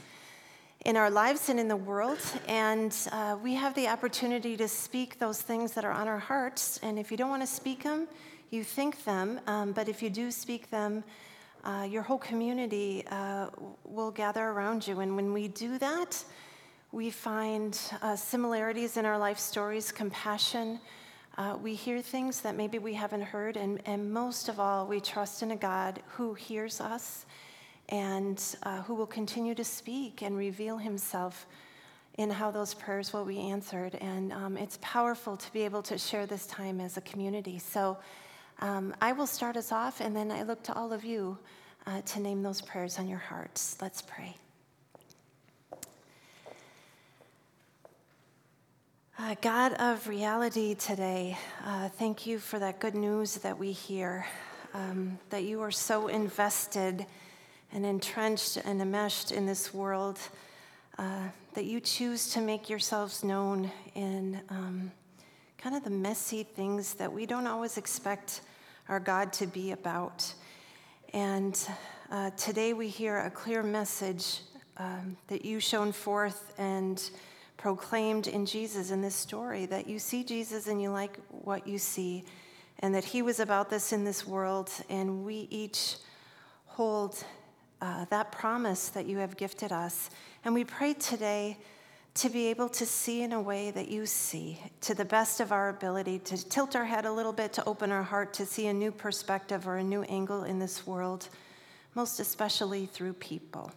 in 0.85 0.97
our 0.97 1.09
lives 1.09 1.49
and 1.49 1.59
in 1.59 1.69
the 1.69 1.77
world. 1.77 2.19
And 2.47 2.95
uh, 3.11 3.37
we 3.41 3.53
have 3.53 3.73
the 3.73 3.87
opportunity 3.87 4.57
to 4.57 4.67
speak 4.67 5.17
those 5.17 5.41
things 5.41 5.71
that 5.73 5.85
are 5.85 5.93
on 5.93 6.09
our 6.09 6.19
hearts. 6.19 6.77
And 6.83 6.99
if 6.99 7.09
you 7.09 7.15
don't 7.15 7.29
want 7.29 7.41
to 7.41 7.47
speak 7.47 7.83
them, 7.83 8.07
you 8.53 8.63
think 8.63 9.03
them. 9.03 9.41
Um, 9.47 9.71
but 9.71 9.89
if 9.89 10.03
you 10.03 10.11
do 10.11 10.29
speak 10.29 10.69
them, 10.69 11.03
uh, 11.63 11.87
your 11.89 12.03
whole 12.03 12.19
community 12.19 13.03
uh, 13.09 13.47
will 13.83 14.11
gather 14.11 14.43
around 14.43 14.87
you. 14.87 14.99
And 14.99 15.15
when 15.15 15.33
we 15.33 15.47
do 15.47 15.79
that, 15.79 16.23
we 16.91 17.09
find 17.09 17.79
uh, 18.03 18.15
similarities 18.15 18.97
in 18.97 19.05
our 19.05 19.17
life 19.17 19.39
stories, 19.39 19.91
compassion. 19.91 20.79
Uh, 21.35 21.57
we 21.63 21.73
hear 21.73 21.99
things 21.99 22.41
that 22.41 22.55
maybe 22.55 22.77
we 22.77 22.93
haven't 22.93 23.23
heard. 23.23 23.57
And, 23.57 23.81
and 23.85 24.13
most 24.13 24.49
of 24.49 24.59
all, 24.59 24.85
we 24.85 24.99
trust 24.99 25.41
in 25.41 25.49
a 25.49 25.55
God 25.55 26.01
who 26.09 26.35
hears 26.35 26.79
us 26.79 27.25
and 27.89 28.39
uh, 28.61 28.83
who 28.83 28.93
will 28.93 29.07
continue 29.07 29.55
to 29.55 29.63
speak 29.63 30.21
and 30.21 30.37
reveal 30.37 30.77
himself 30.77 31.47
in 32.19 32.29
how 32.29 32.51
those 32.51 32.75
prayers 32.75 33.13
will 33.13 33.25
be 33.25 33.39
answered. 33.39 33.95
And 33.95 34.31
um, 34.31 34.57
it's 34.57 34.77
powerful 34.81 35.35
to 35.37 35.53
be 35.53 35.63
able 35.63 35.81
to 35.83 35.97
share 35.97 36.27
this 36.27 36.45
time 36.45 36.79
as 36.79 36.97
a 36.97 37.01
community. 37.01 37.57
So 37.57 37.97
um, 38.59 38.93
I 39.01 39.11
will 39.11 39.27
start 39.27 39.57
us 39.57 39.71
off, 39.71 40.01
and 40.01 40.15
then 40.15 40.31
I 40.31 40.43
look 40.43 40.63
to 40.63 40.73
all 40.73 40.93
of 40.93 41.03
you 41.03 41.37
uh, 41.85 42.01
to 42.01 42.19
name 42.19 42.43
those 42.43 42.61
prayers 42.61 42.99
on 42.99 43.07
your 43.07 43.19
hearts. 43.19 43.77
Let's 43.81 44.01
pray. 44.01 44.35
Uh, 49.19 49.35
God 49.41 49.73
of 49.73 50.07
reality 50.07 50.75
today, 50.75 51.37
uh, 51.65 51.87
thank 51.87 52.25
you 52.25 52.39
for 52.39 52.57
that 52.59 52.79
good 52.79 52.95
news 52.95 53.35
that 53.37 53.57
we 53.57 53.71
hear, 53.71 54.25
um, 54.73 55.19
that 55.29 55.43
you 55.43 55.61
are 55.61 55.71
so 55.71 56.07
invested 56.07 57.05
and 57.71 57.85
entrenched 57.85 58.57
and 58.57 58.81
enmeshed 58.81 59.31
in 59.31 59.45
this 59.45 59.73
world, 59.73 60.19
uh, 60.97 61.27
that 61.53 61.65
you 61.65 61.79
choose 61.79 62.33
to 62.33 62.41
make 62.41 62.69
yourselves 62.69 63.23
known 63.23 63.71
in 63.93 64.41
um, 64.49 64.91
kind 65.63 65.77
of 65.77 65.83
the 65.85 65.89
messy 65.89 66.43
things 66.43 66.95
that 66.95 67.09
we 67.09 67.25
don't 67.25 67.47
always 67.47 67.77
expect 67.77 68.41
our 68.89 68.99
God 68.99 69.31
to 69.31 69.47
be 69.47 69.71
about. 69.71 70.33
And 71.13 71.57
uh, 72.11 72.31
today 72.31 72.73
we 72.73 72.89
hear 72.89 73.19
a 73.19 73.29
clear 73.29 73.63
message 73.63 74.41
um, 74.75 75.15
that 75.29 75.45
you 75.45 75.61
shone 75.61 75.93
forth 75.93 76.53
and 76.57 77.09
proclaimed 77.55 78.27
in 78.27 78.45
Jesus 78.45 78.91
in 78.91 79.01
this 79.01 79.15
story 79.15 79.65
that 79.67 79.87
you 79.87 79.99
see 79.99 80.25
Jesus 80.25 80.67
and 80.67 80.81
you 80.81 80.89
like 80.89 81.17
what 81.29 81.65
you 81.65 81.77
see, 81.77 82.25
and 82.79 82.93
that 82.93 83.05
he 83.05 83.21
was 83.21 83.39
about 83.39 83.69
this 83.69 83.93
in 83.93 84.03
this 84.03 84.27
world, 84.27 84.69
and 84.89 85.23
we 85.23 85.47
each 85.49 85.95
hold 86.65 87.23
uh, 87.79 88.03
that 88.09 88.33
promise 88.33 88.89
that 88.89 89.05
you 89.05 89.17
have 89.19 89.37
gifted 89.37 89.71
us. 89.71 90.09
And 90.43 90.53
we 90.53 90.65
pray 90.65 90.93
today 90.93 91.57
to 92.15 92.29
be 92.29 92.47
able 92.47 92.69
to 92.69 92.85
see 92.85 93.23
in 93.23 93.33
a 93.33 93.41
way 93.41 93.71
that 93.71 93.87
you 93.87 94.05
see, 94.05 94.59
to 94.81 94.93
the 94.93 95.05
best 95.05 95.39
of 95.39 95.51
our 95.51 95.69
ability, 95.69 96.19
to 96.19 96.37
tilt 96.49 96.75
our 96.75 96.85
head 96.85 97.05
a 97.05 97.11
little 97.11 97.33
bit, 97.33 97.53
to 97.53 97.65
open 97.65 97.91
our 97.91 98.03
heart, 98.03 98.33
to 98.33 98.45
see 98.45 98.67
a 98.67 98.73
new 98.73 98.91
perspective 98.91 99.67
or 99.67 99.77
a 99.77 99.83
new 99.83 100.03
angle 100.03 100.43
in 100.43 100.59
this 100.59 100.85
world, 100.85 101.29
most 101.95 102.19
especially 102.19 102.85
through 102.85 103.13
people. 103.13 103.71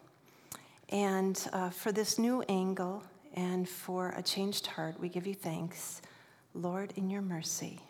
And 0.91 1.43
uh, 1.53 1.71
for 1.71 1.93
this 1.93 2.19
new 2.19 2.43
angle 2.43 3.03
and 3.35 3.69
for 3.69 4.11
a 4.17 4.23
changed 4.23 4.67
heart, 4.67 5.01
we 5.01 5.09
give 5.09 5.27
you 5.27 5.35
thanks, 5.35 6.03
Lord, 6.55 6.93
in 6.97 7.09
your 7.09 7.23
mercy. 7.23 7.81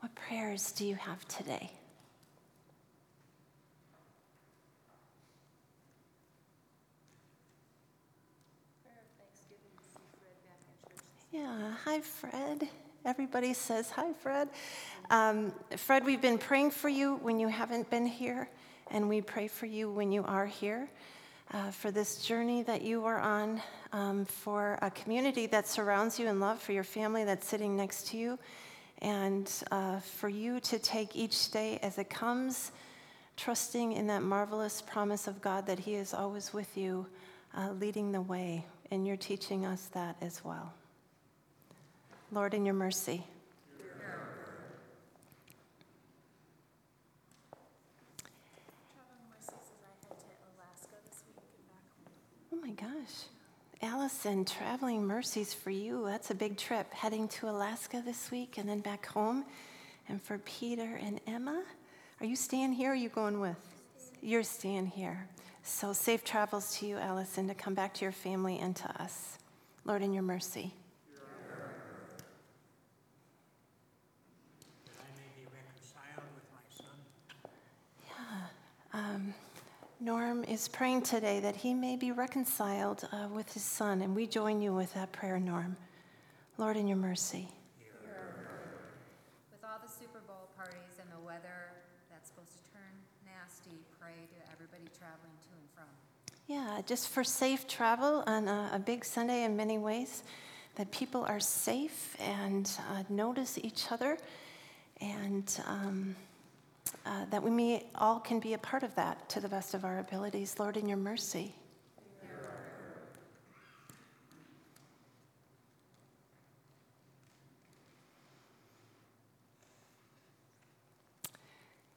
What 0.00 0.14
prayers 0.14 0.72
do 0.72 0.86
you 0.86 0.94
have 0.94 1.28
today? 1.28 1.70
Yeah, 11.32 11.74
hi, 11.84 12.00
Fred. 12.00 12.68
Everybody 13.04 13.54
says 13.54 13.88
hi, 13.88 14.12
Fred. 14.14 14.48
Um, 15.10 15.52
Fred, 15.76 16.04
we've 16.04 16.20
been 16.20 16.38
praying 16.38 16.72
for 16.72 16.88
you 16.88 17.20
when 17.22 17.38
you 17.38 17.46
haven't 17.46 17.88
been 17.88 18.04
here, 18.04 18.48
and 18.90 19.08
we 19.08 19.20
pray 19.20 19.46
for 19.46 19.66
you 19.66 19.92
when 19.92 20.10
you 20.10 20.24
are 20.24 20.46
here. 20.46 20.90
Uh, 21.52 21.70
for 21.70 21.92
this 21.92 22.24
journey 22.26 22.64
that 22.64 22.82
you 22.82 23.04
are 23.04 23.20
on, 23.20 23.62
um, 23.92 24.24
for 24.24 24.76
a 24.82 24.90
community 24.90 25.46
that 25.46 25.68
surrounds 25.68 26.18
you 26.18 26.26
in 26.26 26.40
love, 26.40 26.60
for 26.60 26.72
your 26.72 26.82
family 26.82 27.22
that's 27.22 27.46
sitting 27.46 27.76
next 27.76 28.08
to 28.08 28.16
you, 28.16 28.36
and 29.00 29.62
uh, 29.70 30.00
for 30.00 30.28
you 30.28 30.58
to 30.58 30.80
take 30.80 31.14
each 31.14 31.52
day 31.52 31.78
as 31.80 31.96
it 31.98 32.10
comes, 32.10 32.72
trusting 33.36 33.92
in 33.92 34.08
that 34.08 34.24
marvelous 34.24 34.82
promise 34.82 35.28
of 35.28 35.40
God 35.40 35.64
that 35.68 35.78
He 35.78 35.94
is 35.94 36.12
always 36.12 36.52
with 36.52 36.76
you, 36.76 37.06
uh, 37.56 37.70
leading 37.78 38.10
the 38.10 38.20
way. 38.20 38.66
And 38.90 39.06
you're 39.06 39.16
teaching 39.16 39.64
us 39.64 39.86
that 39.92 40.16
as 40.20 40.44
well. 40.44 40.74
Lord, 42.32 42.54
in 42.54 42.64
your 42.64 42.74
mercy. 42.74 43.24
Oh 52.52 52.56
my 52.62 52.70
gosh. 52.70 52.88
Allison, 53.82 54.44
traveling 54.44 55.06
mercies 55.06 55.54
for 55.54 55.70
you. 55.70 56.04
That's 56.06 56.30
a 56.30 56.34
big 56.34 56.56
trip. 56.56 56.92
Heading 56.92 57.26
to 57.28 57.48
Alaska 57.48 58.02
this 58.04 58.30
week 58.30 58.58
and 58.58 58.68
then 58.68 58.80
back 58.80 59.06
home. 59.06 59.44
And 60.08 60.22
for 60.22 60.38
Peter 60.38 61.00
and 61.02 61.20
Emma, 61.26 61.62
are 62.20 62.26
you 62.26 62.36
staying 62.36 62.72
here 62.72 62.90
or 62.90 62.92
are 62.92 62.96
you 62.96 63.08
going 63.08 63.40
with? 63.40 63.56
You're 64.22 64.42
staying 64.42 64.86
here. 64.86 65.26
So 65.62 65.92
safe 65.92 66.24
travels 66.24 66.76
to 66.76 66.86
you, 66.86 66.96
Allison, 66.96 67.48
to 67.48 67.54
come 67.54 67.74
back 67.74 67.94
to 67.94 68.04
your 68.04 68.12
family 68.12 68.58
and 68.58 68.76
to 68.76 69.02
us. 69.02 69.38
Lord, 69.84 70.02
in 70.02 70.12
your 70.12 70.22
mercy. 70.22 70.74
Um, 78.92 79.34
Norm 80.00 80.42
is 80.44 80.66
praying 80.66 81.02
today 81.02 81.40
that 81.40 81.54
he 81.54 81.74
may 81.74 81.94
be 81.94 82.10
reconciled 82.10 83.08
uh, 83.12 83.28
with 83.28 83.52
his 83.52 83.62
son, 83.62 84.02
and 84.02 84.16
we 84.16 84.26
join 84.26 84.60
you 84.60 84.74
with 84.74 84.92
that 84.94 85.12
prayer, 85.12 85.38
Norm. 85.38 85.76
Lord, 86.58 86.76
in 86.76 86.88
your 86.88 86.96
mercy. 86.96 87.48
With 89.52 89.62
all 89.62 89.78
the 89.84 89.92
Super 89.92 90.20
Bowl 90.26 90.48
parties 90.56 90.98
and 91.00 91.08
the 91.12 91.24
weather 91.24 91.70
that's 92.10 92.28
supposed 92.28 92.50
to 92.52 92.72
turn 92.72 92.90
nasty, 93.24 93.78
pray 94.00 94.14
to 94.28 94.52
everybody 94.52 94.84
traveling 94.98 95.36
to 95.42 95.48
and 95.52 95.70
from. 95.74 95.84
Yeah, 96.48 96.80
just 96.84 97.10
for 97.10 97.22
safe 97.22 97.68
travel 97.68 98.24
on 98.26 98.48
a, 98.48 98.70
a 98.74 98.78
big 98.80 99.04
Sunday 99.04 99.44
in 99.44 99.56
many 99.56 99.78
ways, 99.78 100.24
that 100.74 100.90
people 100.90 101.24
are 101.26 101.40
safe 101.40 102.16
and 102.18 102.68
uh, 102.90 103.04
notice 103.08 103.56
each 103.62 103.92
other 103.92 104.18
and. 105.00 105.60
Um, 105.68 106.16
uh, 107.06 107.24
that 107.30 107.42
we 107.42 107.50
may, 107.50 107.84
all 107.94 108.20
can 108.20 108.40
be 108.40 108.54
a 108.54 108.58
part 108.58 108.82
of 108.82 108.94
that 108.94 109.28
to 109.30 109.40
the 109.40 109.48
best 109.48 109.74
of 109.74 109.84
our 109.84 109.98
abilities. 109.98 110.58
Lord, 110.58 110.76
in 110.76 110.88
your 110.88 110.98
mercy. 110.98 111.54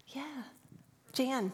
Yeah, 0.09 0.43
Jan. 1.11 1.51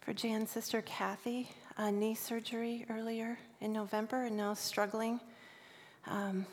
For 0.00 0.12
Jan's 0.12 0.50
sister 0.50 0.82
Kathy, 0.82 1.48
a 1.78 1.90
knee 1.90 2.14
surgery 2.14 2.86
earlier 2.90 3.38
in 3.60 3.72
November 3.72 4.24
and 4.24 4.36
now 4.36 4.54
struggling. 4.54 5.20
Um, 6.06 6.46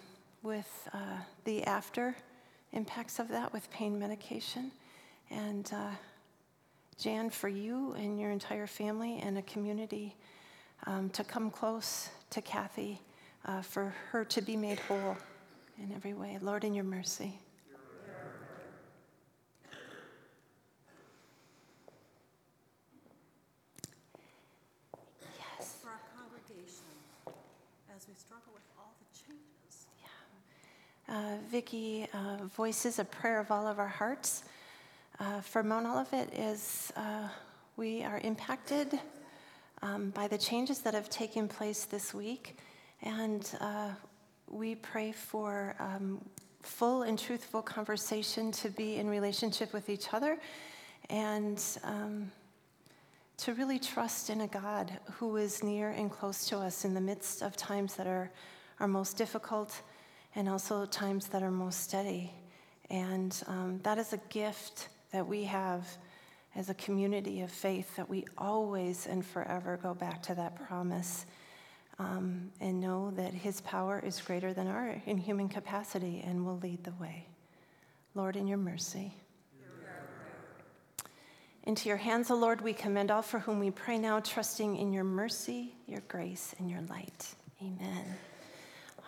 with 0.44 0.89
uh, 0.94 0.98
the 1.46 1.64
after 1.64 2.16
impacts 2.74 3.18
of 3.18 3.30
that 3.30 3.52
with 3.54 3.70
pain 3.72 3.98
medication. 3.98 4.72
And 5.32 5.72
uh, 5.74 5.91
Jan, 7.00 7.30
for 7.30 7.48
you 7.48 7.94
and 7.94 8.20
your 8.20 8.30
entire 8.30 8.68
family 8.68 9.20
and 9.24 9.38
a 9.38 9.41
community 9.44 10.16
um, 10.86 11.10
to 11.12 11.24
come 11.24 11.50
close 11.50 12.10
to 12.32 12.41
Kathy, 12.41 13.00
uh, 13.46 13.62
for 13.62 13.94
her 14.12 14.26
to 14.26 14.41
be 14.41 14.58
made 14.58 14.80
whole 14.80 15.18
in 15.78 15.91
every 15.94 16.14
way. 16.14 16.38
Lord, 16.41 16.64
in 16.64 16.74
your 16.74 16.84
mercy. 16.84 17.39
Yes. 25.58 25.78
For 25.82 25.89
our 25.89 26.00
congregation, 26.16 26.84
as 27.96 28.08
we 28.08 28.14
struggle 28.16 28.52
with 28.54 28.64
all 28.78 28.94
the 29.00 29.18
changes. 29.18 29.54
Uh, 31.14 31.36
Vicki 31.51 32.07
uh, 32.11 32.43
voices 32.55 32.97
a 32.97 33.05
prayer 33.05 33.39
of 33.39 33.51
all 33.51 33.68
of 33.68 33.78
our 33.78 33.88
hearts. 33.88 34.45
Uh, 35.20 35.41
for 35.41 35.61
Mount 35.61 35.86
Olivet 35.86 36.34
is 36.34 36.91
uh, 36.95 37.28
we 37.78 38.03
are 38.03 38.20
impacted 38.24 38.99
um, 39.84 40.09
by 40.09 40.28
the 40.28 40.39
changes 40.39 40.80
that 40.80 40.95
have 40.95 41.11
taken 41.11 41.47
place 41.47 41.86
this 41.86 42.16
week, 42.16 42.57
and 43.03 43.47
uh, 43.61 43.89
we 44.49 44.74
pray 44.74 45.11
for 45.11 45.76
um, 45.78 46.20
full 46.64 47.03
and 47.03 47.20
truthful 47.20 47.61
conversation 47.61 48.51
to 48.51 48.70
be 48.72 48.95
in 48.95 49.07
relationship 49.07 49.72
with 49.72 49.89
each 49.89 50.16
other, 50.16 50.39
and 51.11 51.64
um, 51.84 52.32
to 53.38 53.53
really 53.53 53.78
trust 53.78 54.32
in 54.32 54.41
a 54.41 54.47
God 54.47 54.91
who 55.11 55.38
is 55.38 55.61
near 55.61 55.91
and 55.91 56.09
close 56.09 56.47
to 56.47 56.57
us 56.57 56.86
in 56.86 56.95
the 56.95 57.01
midst 57.01 57.43
of 57.43 57.55
times 57.55 57.93
that 57.97 58.07
are, 58.07 58.32
are 58.80 58.88
most 58.88 59.16
difficult 59.16 59.80
and 60.36 60.49
also 60.49 60.86
times 60.86 61.27
that 61.27 61.43
are 61.43 61.51
most 61.51 61.81
steady. 61.81 62.34
And 62.89 63.36
um, 63.47 63.79
that 63.84 63.97
is 63.97 64.13
a 64.13 64.19
gift 64.29 64.89
that 65.11 65.27
we 65.27 65.43
have 65.45 65.88
as 66.55 66.69
a 66.69 66.73
community 66.75 67.41
of 67.41 67.51
faith 67.51 67.95
that 67.95 68.09
we 68.09 68.25
always 68.38 69.07
and 69.07 69.25
forever 69.25 69.79
go 69.81 69.93
back 69.93 70.21
to 70.23 70.36
that 70.36 70.55
promise 70.67 71.25
um, 71.99 72.51
and 72.59 72.79
know 72.79 73.11
that 73.11 73.34
His 73.34 73.61
power 73.61 74.01
is 74.03 74.19
greater 74.21 74.53
than 74.53 74.67
our 74.67 75.01
in 75.05 75.17
human 75.17 75.49
capacity 75.49 76.23
and 76.25 76.45
will 76.45 76.57
lead 76.57 76.84
the 76.84 76.93
way. 76.93 77.27
Lord, 78.15 78.36
in 78.36 78.47
your 78.47 78.57
mercy. 78.57 79.13
Into 81.65 81.88
your 81.88 81.97
hands, 81.97 82.29
O 82.29 82.36
Lord, 82.36 82.59
we 82.59 82.73
commend 82.73 83.09
all 83.09 83.21
for 83.21 83.39
whom 83.39 83.59
we 83.59 83.71
pray 83.71 83.97
now, 83.97 84.19
trusting 84.19 84.75
in 84.75 84.91
your 84.91 85.05
mercy, 85.05 85.73
your 85.88 86.01
grace, 86.09 86.53
and 86.59 86.69
your 86.69 86.81
light. 86.81 87.36
Amen. 87.61 88.03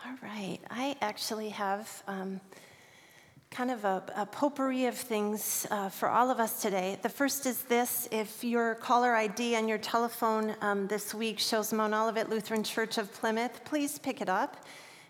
All 0.06 0.14
right. 0.22 0.60
I 0.70 0.96
actually 1.02 1.50
have 1.50 2.04
um, 2.08 2.40
kind 3.50 3.72
of 3.72 3.86
a, 3.86 4.04
a, 4.16 4.26
potpourri 4.28 4.86
of 4.86 4.94
things 4.94 5.66
uh, 5.72 5.90
for 5.90 6.10
all 6.10 6.30
of 6.30 6.40
us 6.40 6.62
today. 6.62 7.00
The 7.02 7.10
first 7.10 7.48
is 7.48 7.64
this 7.64 8.08
if 8.12 8.44
your 8.44 8.76
caller 8.76 9.16
ID 9.16 9.56
on 9.56 9.68
your 9.68 9.80
telephone 9.80 10.54
um, 10.62 10.86
this 10.86 11.16
week 11.16 11.40
shows 11.40 11.74
Mount 11.74 11.96
Olivet 11.96 12.30
Lutheran 12.30 12.64
Church 12.64 13.00
of 13.00 13.12
Plymouth, 13.14 13.66
please 13.66 13.98
pick 13.98 14.22
it 14.22 14.30
up 14.30 14.64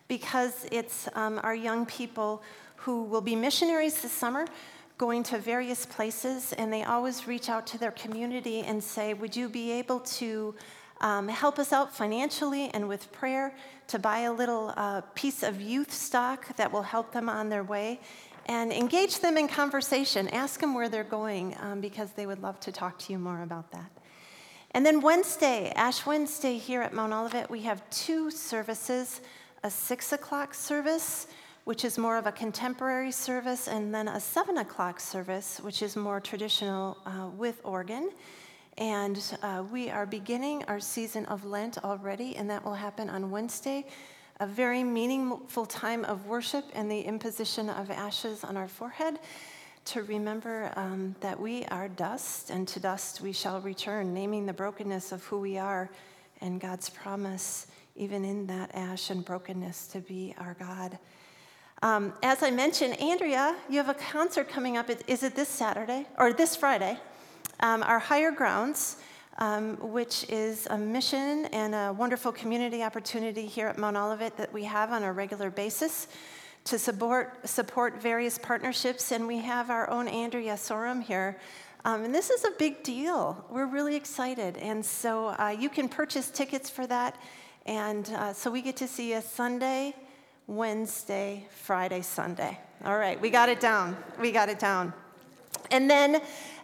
because 0.08 0.66
it's 0.72 1.10
um, 1.14 1.42
our 1.44 1.56
young 1.56 1.86
people 1.86 2.42
who 2.78 3.04
will 3.04 3.20
be 3.20 3.36
missionaries 3.36 4.02
this 4.02 4.14
summer 4.14 4.46
going 4.98 5.24
to 5.24 5.38
various 5.38 5.86
places, 5.86 6.54
and 6.54 6.72
they 6.72 6.84
always 6.84 7.28
reach 7.28 7.50
out 7.50 7.68
to 7.68 7.78
their 7.78 7.92
community 7.92 8.62
and 8.62 8.82
say, 8.82 9.14
Would 9.14 9.36
you 9.36 9.50
be 9.50 9.74
able 9.74 10.00
to 10.00 10.56
um, 11.02 11.28
help 11.28 11.60
us 11.60 11.74
out 11.74 11.96
financially 11.96 12.70
and 12.74 12.88
with 12.88 13.12
prayer 13.12 13.54
to 13.88 14.00
buy 14.00 14.20
a 14.20 14.34
little 14.34 14.74
uh, 14.78 15.02
piece 15.14 15.44
of 15.44 15.62
youth 15.62 15.92
stock 15.92 16.56
that 16.58 16.72
will 16.72 16.84
help 16.84 17.12
them 17.12 17.30
on 17.30 17.50
their 17.50 17.64
way? 17.64 18.00
And 18.48 18.72
engage 18.72 19.20
them 19.20 19.38
in 19.38 19.48
conversation. 19.48 20.28
Ask 20.30 20.60
them 20.60 20.74
where 20.74 20.88
they're 20.88 21.04
going 21.04 21.56
um, 21.62 21.82
because 21.82 22.12
they 22.12 22.26
would 22.26 22.42
love 22.42 22.60
to 22.62 22.72
talk 22.72 23.00
to 23.00 23.12
you 23.12 23.20
more 23.20 23.42
about 23.42 23.72
that. 23.72 23.92
And 24.72 24.86
then 24.86 25.02
Wednesday, 25.02 25.72
Ash 25.76 26.06
Wednesday 26.06 26.58
here 26.58 26.82
at 26.82 26.94
Mount 26.94 27.14
Olivet, 27.14 27.50
we 27.50 27.62
have 27.62 27.88
two 27.90 28.30
services 28.30 29.22
a 29.64 29.70
six 29.72 30.14
o'clock 30.14 30.54
service 30.54 31.26
which 31.66 31.84
is 31.84 31.98
more 31.98 32.16
of 32.18 32.28
a 32.28 32.32
contemporary 32.32 33.12
service, 33.12 33.68
and 33.68 33.94
then 33.94 34.08
a 34.08 34.20
seven 34.20 34.60
o'clock 34.60 35.00
service, 35.00 35.60
which 35.62 35.82
is 35.82 35.96
more 35.96 36.20
traditional 36.22 36.98
uh, 37.06 37.28
with 37.36 37.60
organ. 37.64 38.12
And 38.78 39.22
uh, 39.42 39.64
we 39.72 39.90
are 39.90 40.06
beginning 40.06 40.66
our 40.68 40.82
season 40.82 41.26
of 41.28 41.46
Lent 41.46 41.78
already, 41.84 42.36
and 42.36 42.50
that 42.50 42.66
will 42.66 42.74
happen 42.74 43.10
on 43.10 43.32
Wednesday. 43.32 43.86
A 44.42 44.48
very 44.48 44.84
meaningful 44.84 45.66
time 45.66 46.04
of 46.04 46.28
worship 46.28 46.66
and 46.74 46.92
the 46.92 47.00
imposition 47.00 47.70
of 47.70 47.90
ashes 47.90 48.44
on 48.44 48.58
our 48.58 48.68
forehead 48.68 49.20
to 49.86 50.04
remember 50.04 50.74
um, 50.76 51.16
that 51.22 51.40
we 51.40 51.64
are 51.66 51.88
dust, 51.88 52.50
and 52.50 52.68
to 52.68 52.82
dust 52.82 53.22
we 53.22 53.32
shall 53.32 53.62
return, 53.62 54.14
naming 54.14 54.46
the 54.46 54.52
brokenness 54.52 55.14
of 55.14 55.24
who 55.24 55.40
we 55.40 55.58
are 55.58 55.90
and 56.42 56.60
God's 56.60 56.90
promise, 56.90 57.68
even 57.96 58.26
in 58.26 58.46
that 58.48 58.72
ash 58.74 59.10
and 59.10 59.24
brokenness, 59.24 59.88
to 59.88 60.00
be 60.02 60.36
our 60.38 60.56
God. 60.60 60.98
Um, 61.82 62.14
as 62.24 62.44
I 62.44 62.52
mentioned, 62.52 63.00
Andrea, 63.00 63.56
you 63.70 63.78
have 63.78 63.90
a 63.90 63.94
concert 63.94 64.50
coming 64.50 64.76
up. 64.76 64.90
Is 65.08 65.24
it 65.24 65.34
this 65.34 65.48
Saturday 65.48 66.08
or 66.18 66.34
this 66.34 66.58
Friday? 66.58 67.00
Um, 67.62 67.84
our 67.84 68.00
Higher 68.00 68.32
Grounds, 68.32 68.98
um, 69.38 69.78
which 69.78 70.26
is 70.30 70.68
a 70.70 70.78
mission 70.78 71.46
and 71.48 71.74
a 71.74 71.94
wonderful 71.94 72.32
community 72.32 72.84
opportunity 72.84 73.46
here 73.46 73.68
at 73.68 73.78
Mount 73.78 73.96
Olivet 73.96 74.36
that 74.38 74.52
we 74.52 74.66
have 74.66 74.92
on 74.92 75.04
a 75.04 75.14
regular 75.14 75.50
basis 75.50 76.08
to 76.66 76.78
support, 76.78 77.48
support 77.48 78.02
various 78.02 78.38
partnerships. 78.38 79.12
And 79.12 79.26
we 79.26 79.38
have 79.38 79.70
our 79.70 79.90
own 79.90 80.08
Andrea 80.08 80.56
Sorum 80.56 81.02
here. 81.02 81.38
Um, 81.86 82.04
and 82.04 82.14
this 82.14 82.30
is 82.30 82.44
a 82.44 82.52
big 82.52 82.84
deal. 82.84 83.46
We're 83.50 83.68
really 83.68 83.96
excited. 83.96 84.58
And 84.58 84.86
so 84.86 85.28
uh, 85.28 85.56
you 85.58 85.70
can 85.70 85.88
purchase 85.88 86.30
tickets 86.30 86.70
for 86.70 86.86
that. 86.88 87.18
And 87.66 88.10
uh, 88.10 88.34
so 88.34 88.52
we 88.52 88.62
get 88.62 88.76
to 88.78 88.88
see 88.88 89.14
you 89.14 89.22
Sunday, 89.22 89.96
Wednesday, 90.48 91.48
Friday, 91.50 92.02
Sunday. 92.02 92.60
All 92.84 92.98
right, 92.98 93.20
we 93.22 93.30
got 93.30 93.50
it 93.50 93.60
down. 93.60 93.96
We 94.20 94.32
got 94.32 94.50
it 94.50 94.60
down. 94.60 94.94
And 95.72 95.90
then 95.90 96.22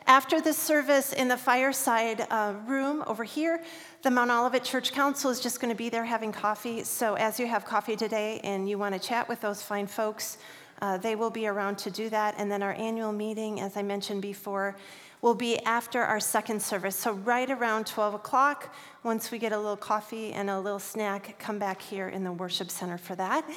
after 0.08 0.42
the 0.42 0.54
service 0.54 1.14
in 1.14 1.28
the 1.28 1.38
fireside 1.38 2.26
uh, 2.30 2.54
room 2.66 3.04
over 3.08 3.24
here, 3.24 3.62
the 4.02 4.12
Mount 4.12 4.32
Olivet 4.32 4.64
Church 4.64 4.92
Council 4.92 5.30
is 5.30 5.40
just 5.40 5.60
going 5.60 5.72
to 5.72 5.78
be 5.78 5.90
there 5.90 6.06
having 6.06 6.32
coffee. 6.32 6.84
So 6.84 7.16
as 7.16 7.40
you 7.40 7.48
have 7.48 7.66
coffee 7.66 7.96
today 7.96 8.40
and 8.44 8.68
you 8.68 8.78
want 8.78 8.94
to 8.94 9.00
chat 9.00 9.30
with 9.30 9.42
those 9.42 9.62
fine 9.62 9.88
folks, 9.88 10.38
uh, 10.82 10.98
they 10.98 11.16
will 11.16 11.30
be 11.30 11.46
around 11.48 11.78
to 11.78 11.92
do 11.92 12.10
that. 12.10 12.36
And 12.38 12.52
then 12.52 12.64
our 12.64 12.74
annual 12.74 13.12
meeting, 13.12 13.62
as 13.62 13.78
I 13.78 13.84
mentioned 13.84 14.22
before, 14.22 14.76
will 15.22 15.36
be 15.36 15.60
after 15.60 16.02
our 16.02 16.20
second 16.20 16.62
service. 16.62 16.96
So, 16.96 17.14
right 17.14 17.50
around 17.50 17.86
12 17.86 18.16
o'clock, 18.16 18.74
once 19.04 19.30
we 19.30 19.38
get 19.38 19.52
a 19.52 19.58
little 19.58 19.78
coffee 19.78 20.34
and 20.34 20.50
a 20.50 20.60
little 20.60 20.80
snack, 20.80 21.36
come 21.38 21.60
back 21.60 21.80
here 21.80 22.10
in 22.10 22.24
the 22.24 22.32
worship 22.32 22.72
center 22.72 22.98
for 22.98 23.16
that. 23.16 23.48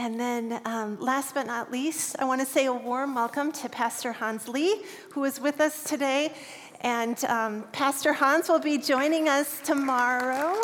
And 0.00 0.18
then, 0.18 0.62
um, 0.64 0.98
last 0.98 1.34
but 1.34 1.46
not 1.46 1.70
least, 1.70 2.16
I 2.18 2.24
want 2.24 2.40
to 2.40 2.46
say 2.46 2.64
a 2.64 2.72
warm 2.72 3.14
welcome 3.14 3.52
to 3.52 3.68
Pastor 3.68 4.12
Hans 4.12 4.48
Lee, 4.48 4.80
who 5.10 5.24
is 5.24 5.38
with 5.38 5.60
us 5.60 5.84
today. 5.84 6.32
And 6.80 7.22
um, 7.26 7.64
Pastor 7.72 8.14
Hans 8.14 8.48
will 8.48 8.60
be 8.60 8.78
joining 8.78 9.28
us 9.28 9.60
tomorrow. 9.60 10.58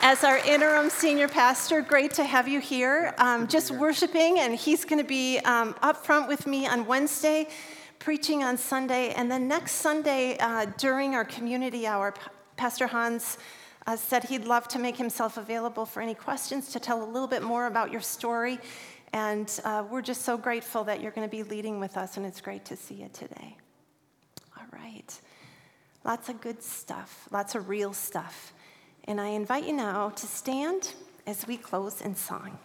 as 0.00 0.24
our 0.24 0.38
interim 0.38 0.88
senior 0.88 1.28
pastor. 1.28 1.82
Great 1.82 2.14
to 2.14 2.24
have 2.24 2.48
you 2.48 2.58
here, 2.58 3.14
um, 3.18 3.46
just 3.46 3.70
worshiping, 3.70 4.38
and 4.38 4.54
he's 4.54 4.86
going 4.86 4.98
to 4.98 5.06
be 5.06 5.40
um, 5.40 5.74
up 5.82 6.06
front 6.06 6.26
with 6.26 6.46
me 6.46 6.66
on 6.66 6.86
Wednesday, 6.86 7.48
preaching 7.98 8.42
on 8.42 8.56
Sunday, 8.56 9.10
and 9.10 9.30
then 9.30 9.46
next 9.46 9.72
Sunday 9.72 10.38
uh, 10.38 10.64
during 10.78 11.14
our 11.14 11.26
community 11.26 11.86
hour, 11.86 12.14
Pastor 12.56 12.86
Hans 12.86 13.36
uh, 13.88 13.96
said 13.96 14.22
he'd 14.24 14.44
love 14.44 14.68
to 14.68 14.78
make 14.78 14.98
himself 14.98 15.38
available 15.38 15.86
for 15.86 16.02
any 16.02 16.12
questions 16.12 16.68
to 16.68 16.78
tell 16.78 17.02
a 17.02 17.08
little 17.10 17.26
bit 17.26 17.42
more 17.42 17.66
about 17.66 17.90
your 17.90 18.02
story. 18.02 18.58
And 19.14 19.50
uh, 19.64 19.82
we're 19.90 20.02
just 20.02 20.22
so 20.22 20.36
grateful 20.36 20.84
that 20.84 21.00
you're 21.00 21.10
going 21.10 21.26
to 21.26 21.30
be 21.34 21.42
leading 21.42 21.80
with 21.80 21.96
us, 21.96 22.18
and 22.18 22.26
it's 22.26 22.42
great 22.42 22.66
to 22.66 22.76
see 22.76 22.96
you 22.96 23.08
today. 23.14 23.56
All 24.58 24.66
right. 24.72 25.18
Lots 26.04 26.28
of 26.28 26.38
good 26.42 26.62
stuff, 26.62 27.26
lots 27.30 27.54
of 27.54 27.70
real 27.70 27.94
stuff. 27.94 28.52
And 29.04 29.18
I 29.18 29.28
invite 29.28 29.66
you 29.66 29.72
now 29.72 30.10
to 30.10 30.26
stand 30.26 30.92
as 31.26 31.46
we 31.46 31.56
close 31.56 32.02
in 32.02 32.14
song. 32.14 32.58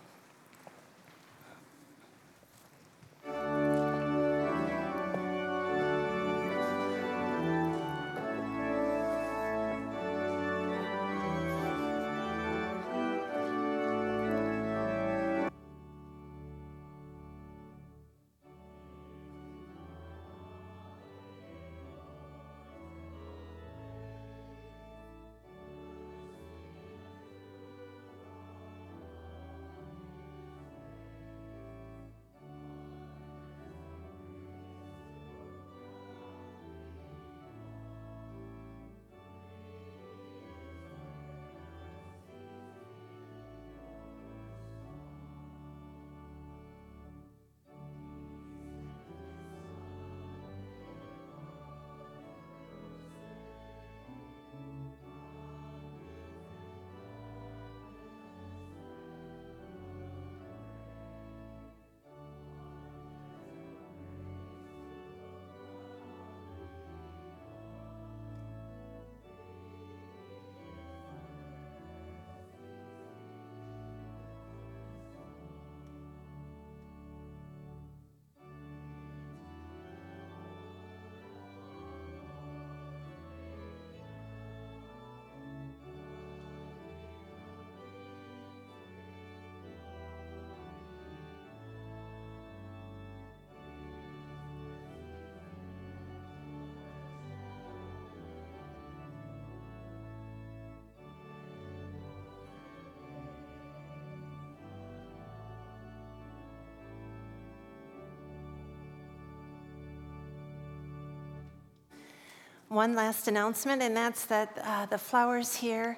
One 112.73 112.95
last 112.95 113.27
announcement, 113.27 113.81
and 113.81 113.95
that's 113.95 114.25
that 114.25 114.57
uh, 114.63 114.85
the 114.87 114.97
flowers 114.97 115.55
here 115.55 115.97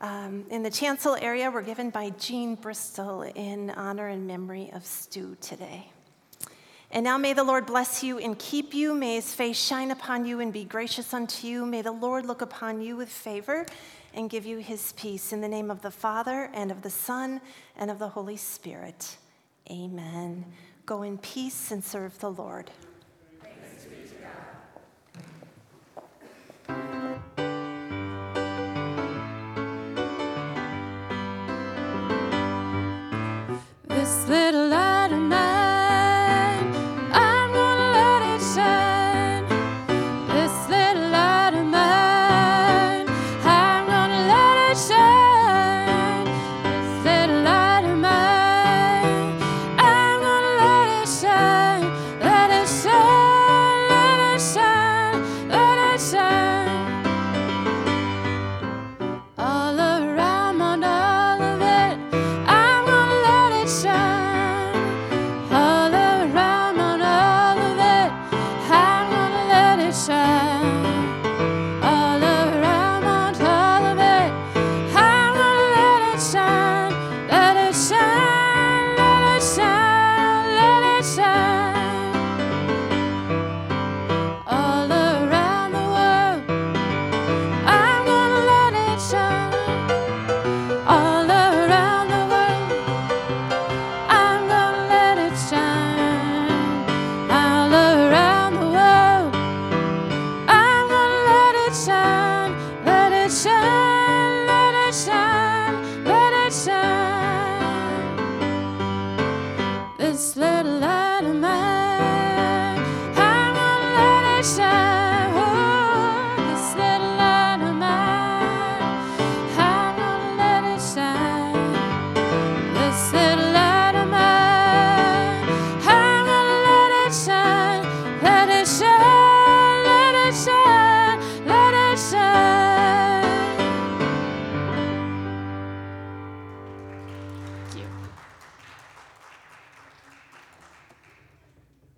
um, 0.00 0.44
in 0.50 0.62
the 0.62 0.70
chancel 0.70 1.14
area 1.14 1.50
were 1.50 1.62
given 1.62 1.88
by 1.90 2.10
Jean 2.18 2.56
Bristol 2.56 3.22
in 3.22 3.70
honor 3.70 4.08
and 4.08 4.26
memory 4.26 4.70
of 4.74 4.84
Stu 4.84 5.36
today. 5.40 5.90
And 6.90 7.04
now 7.04 7.16
may 7.16 7.32
the 7.32 7.44
Lord 7.44 7.66
bless 7.66 8.02
you 8.02 8.18
and 8.18 8.38
keep 8.38 8.74
you. 8.74 8.94
May 8.94 9.16
his 9.16 9.34
face 9.34 9.56
shine 9.56 9.90
upon 9.90 10.24
you 10.24 10.40
and 10.40 10.52
be 10.52 10.64
gracious 10.64 11.14
unto 11.14 11.46
you. 11.46 11.64
May 11.64 11.82
the 11.82 11.92
Lord 11.92 12.26
look 12.26 12.42
upon 12.42 12.80
you 12.80 12.96
with 12.96 13.08
favor 13.08 13.64
and 14.12 14.28
give 14.28 14.46
you 14.46 14.58
his 14.58 14.92
peace. 14.92 15.32
In 15.32 15.40
the 15.40 15.48
name 15.48 15.70
of 15.70 15.82
the 15.82 15.90
Father, 15.90 16.50
and 16.54 16.70
of 16.70 16.82
the 16.82 16.90
Son, 16.90 17.40
and 17.76 17.90
of 17.90 17.98
the 17.98 18.08
Holy 18.08 18.36
Spirit. 18.36 19.16
Amen. 19.70 20.44
Go 20.86 21.02
in 21.02 21.18
peace 21.18 21.70
and 21.70 21.84
serve 21.84 22.18
the 22.18 22.30
Lord. 22.30 22.70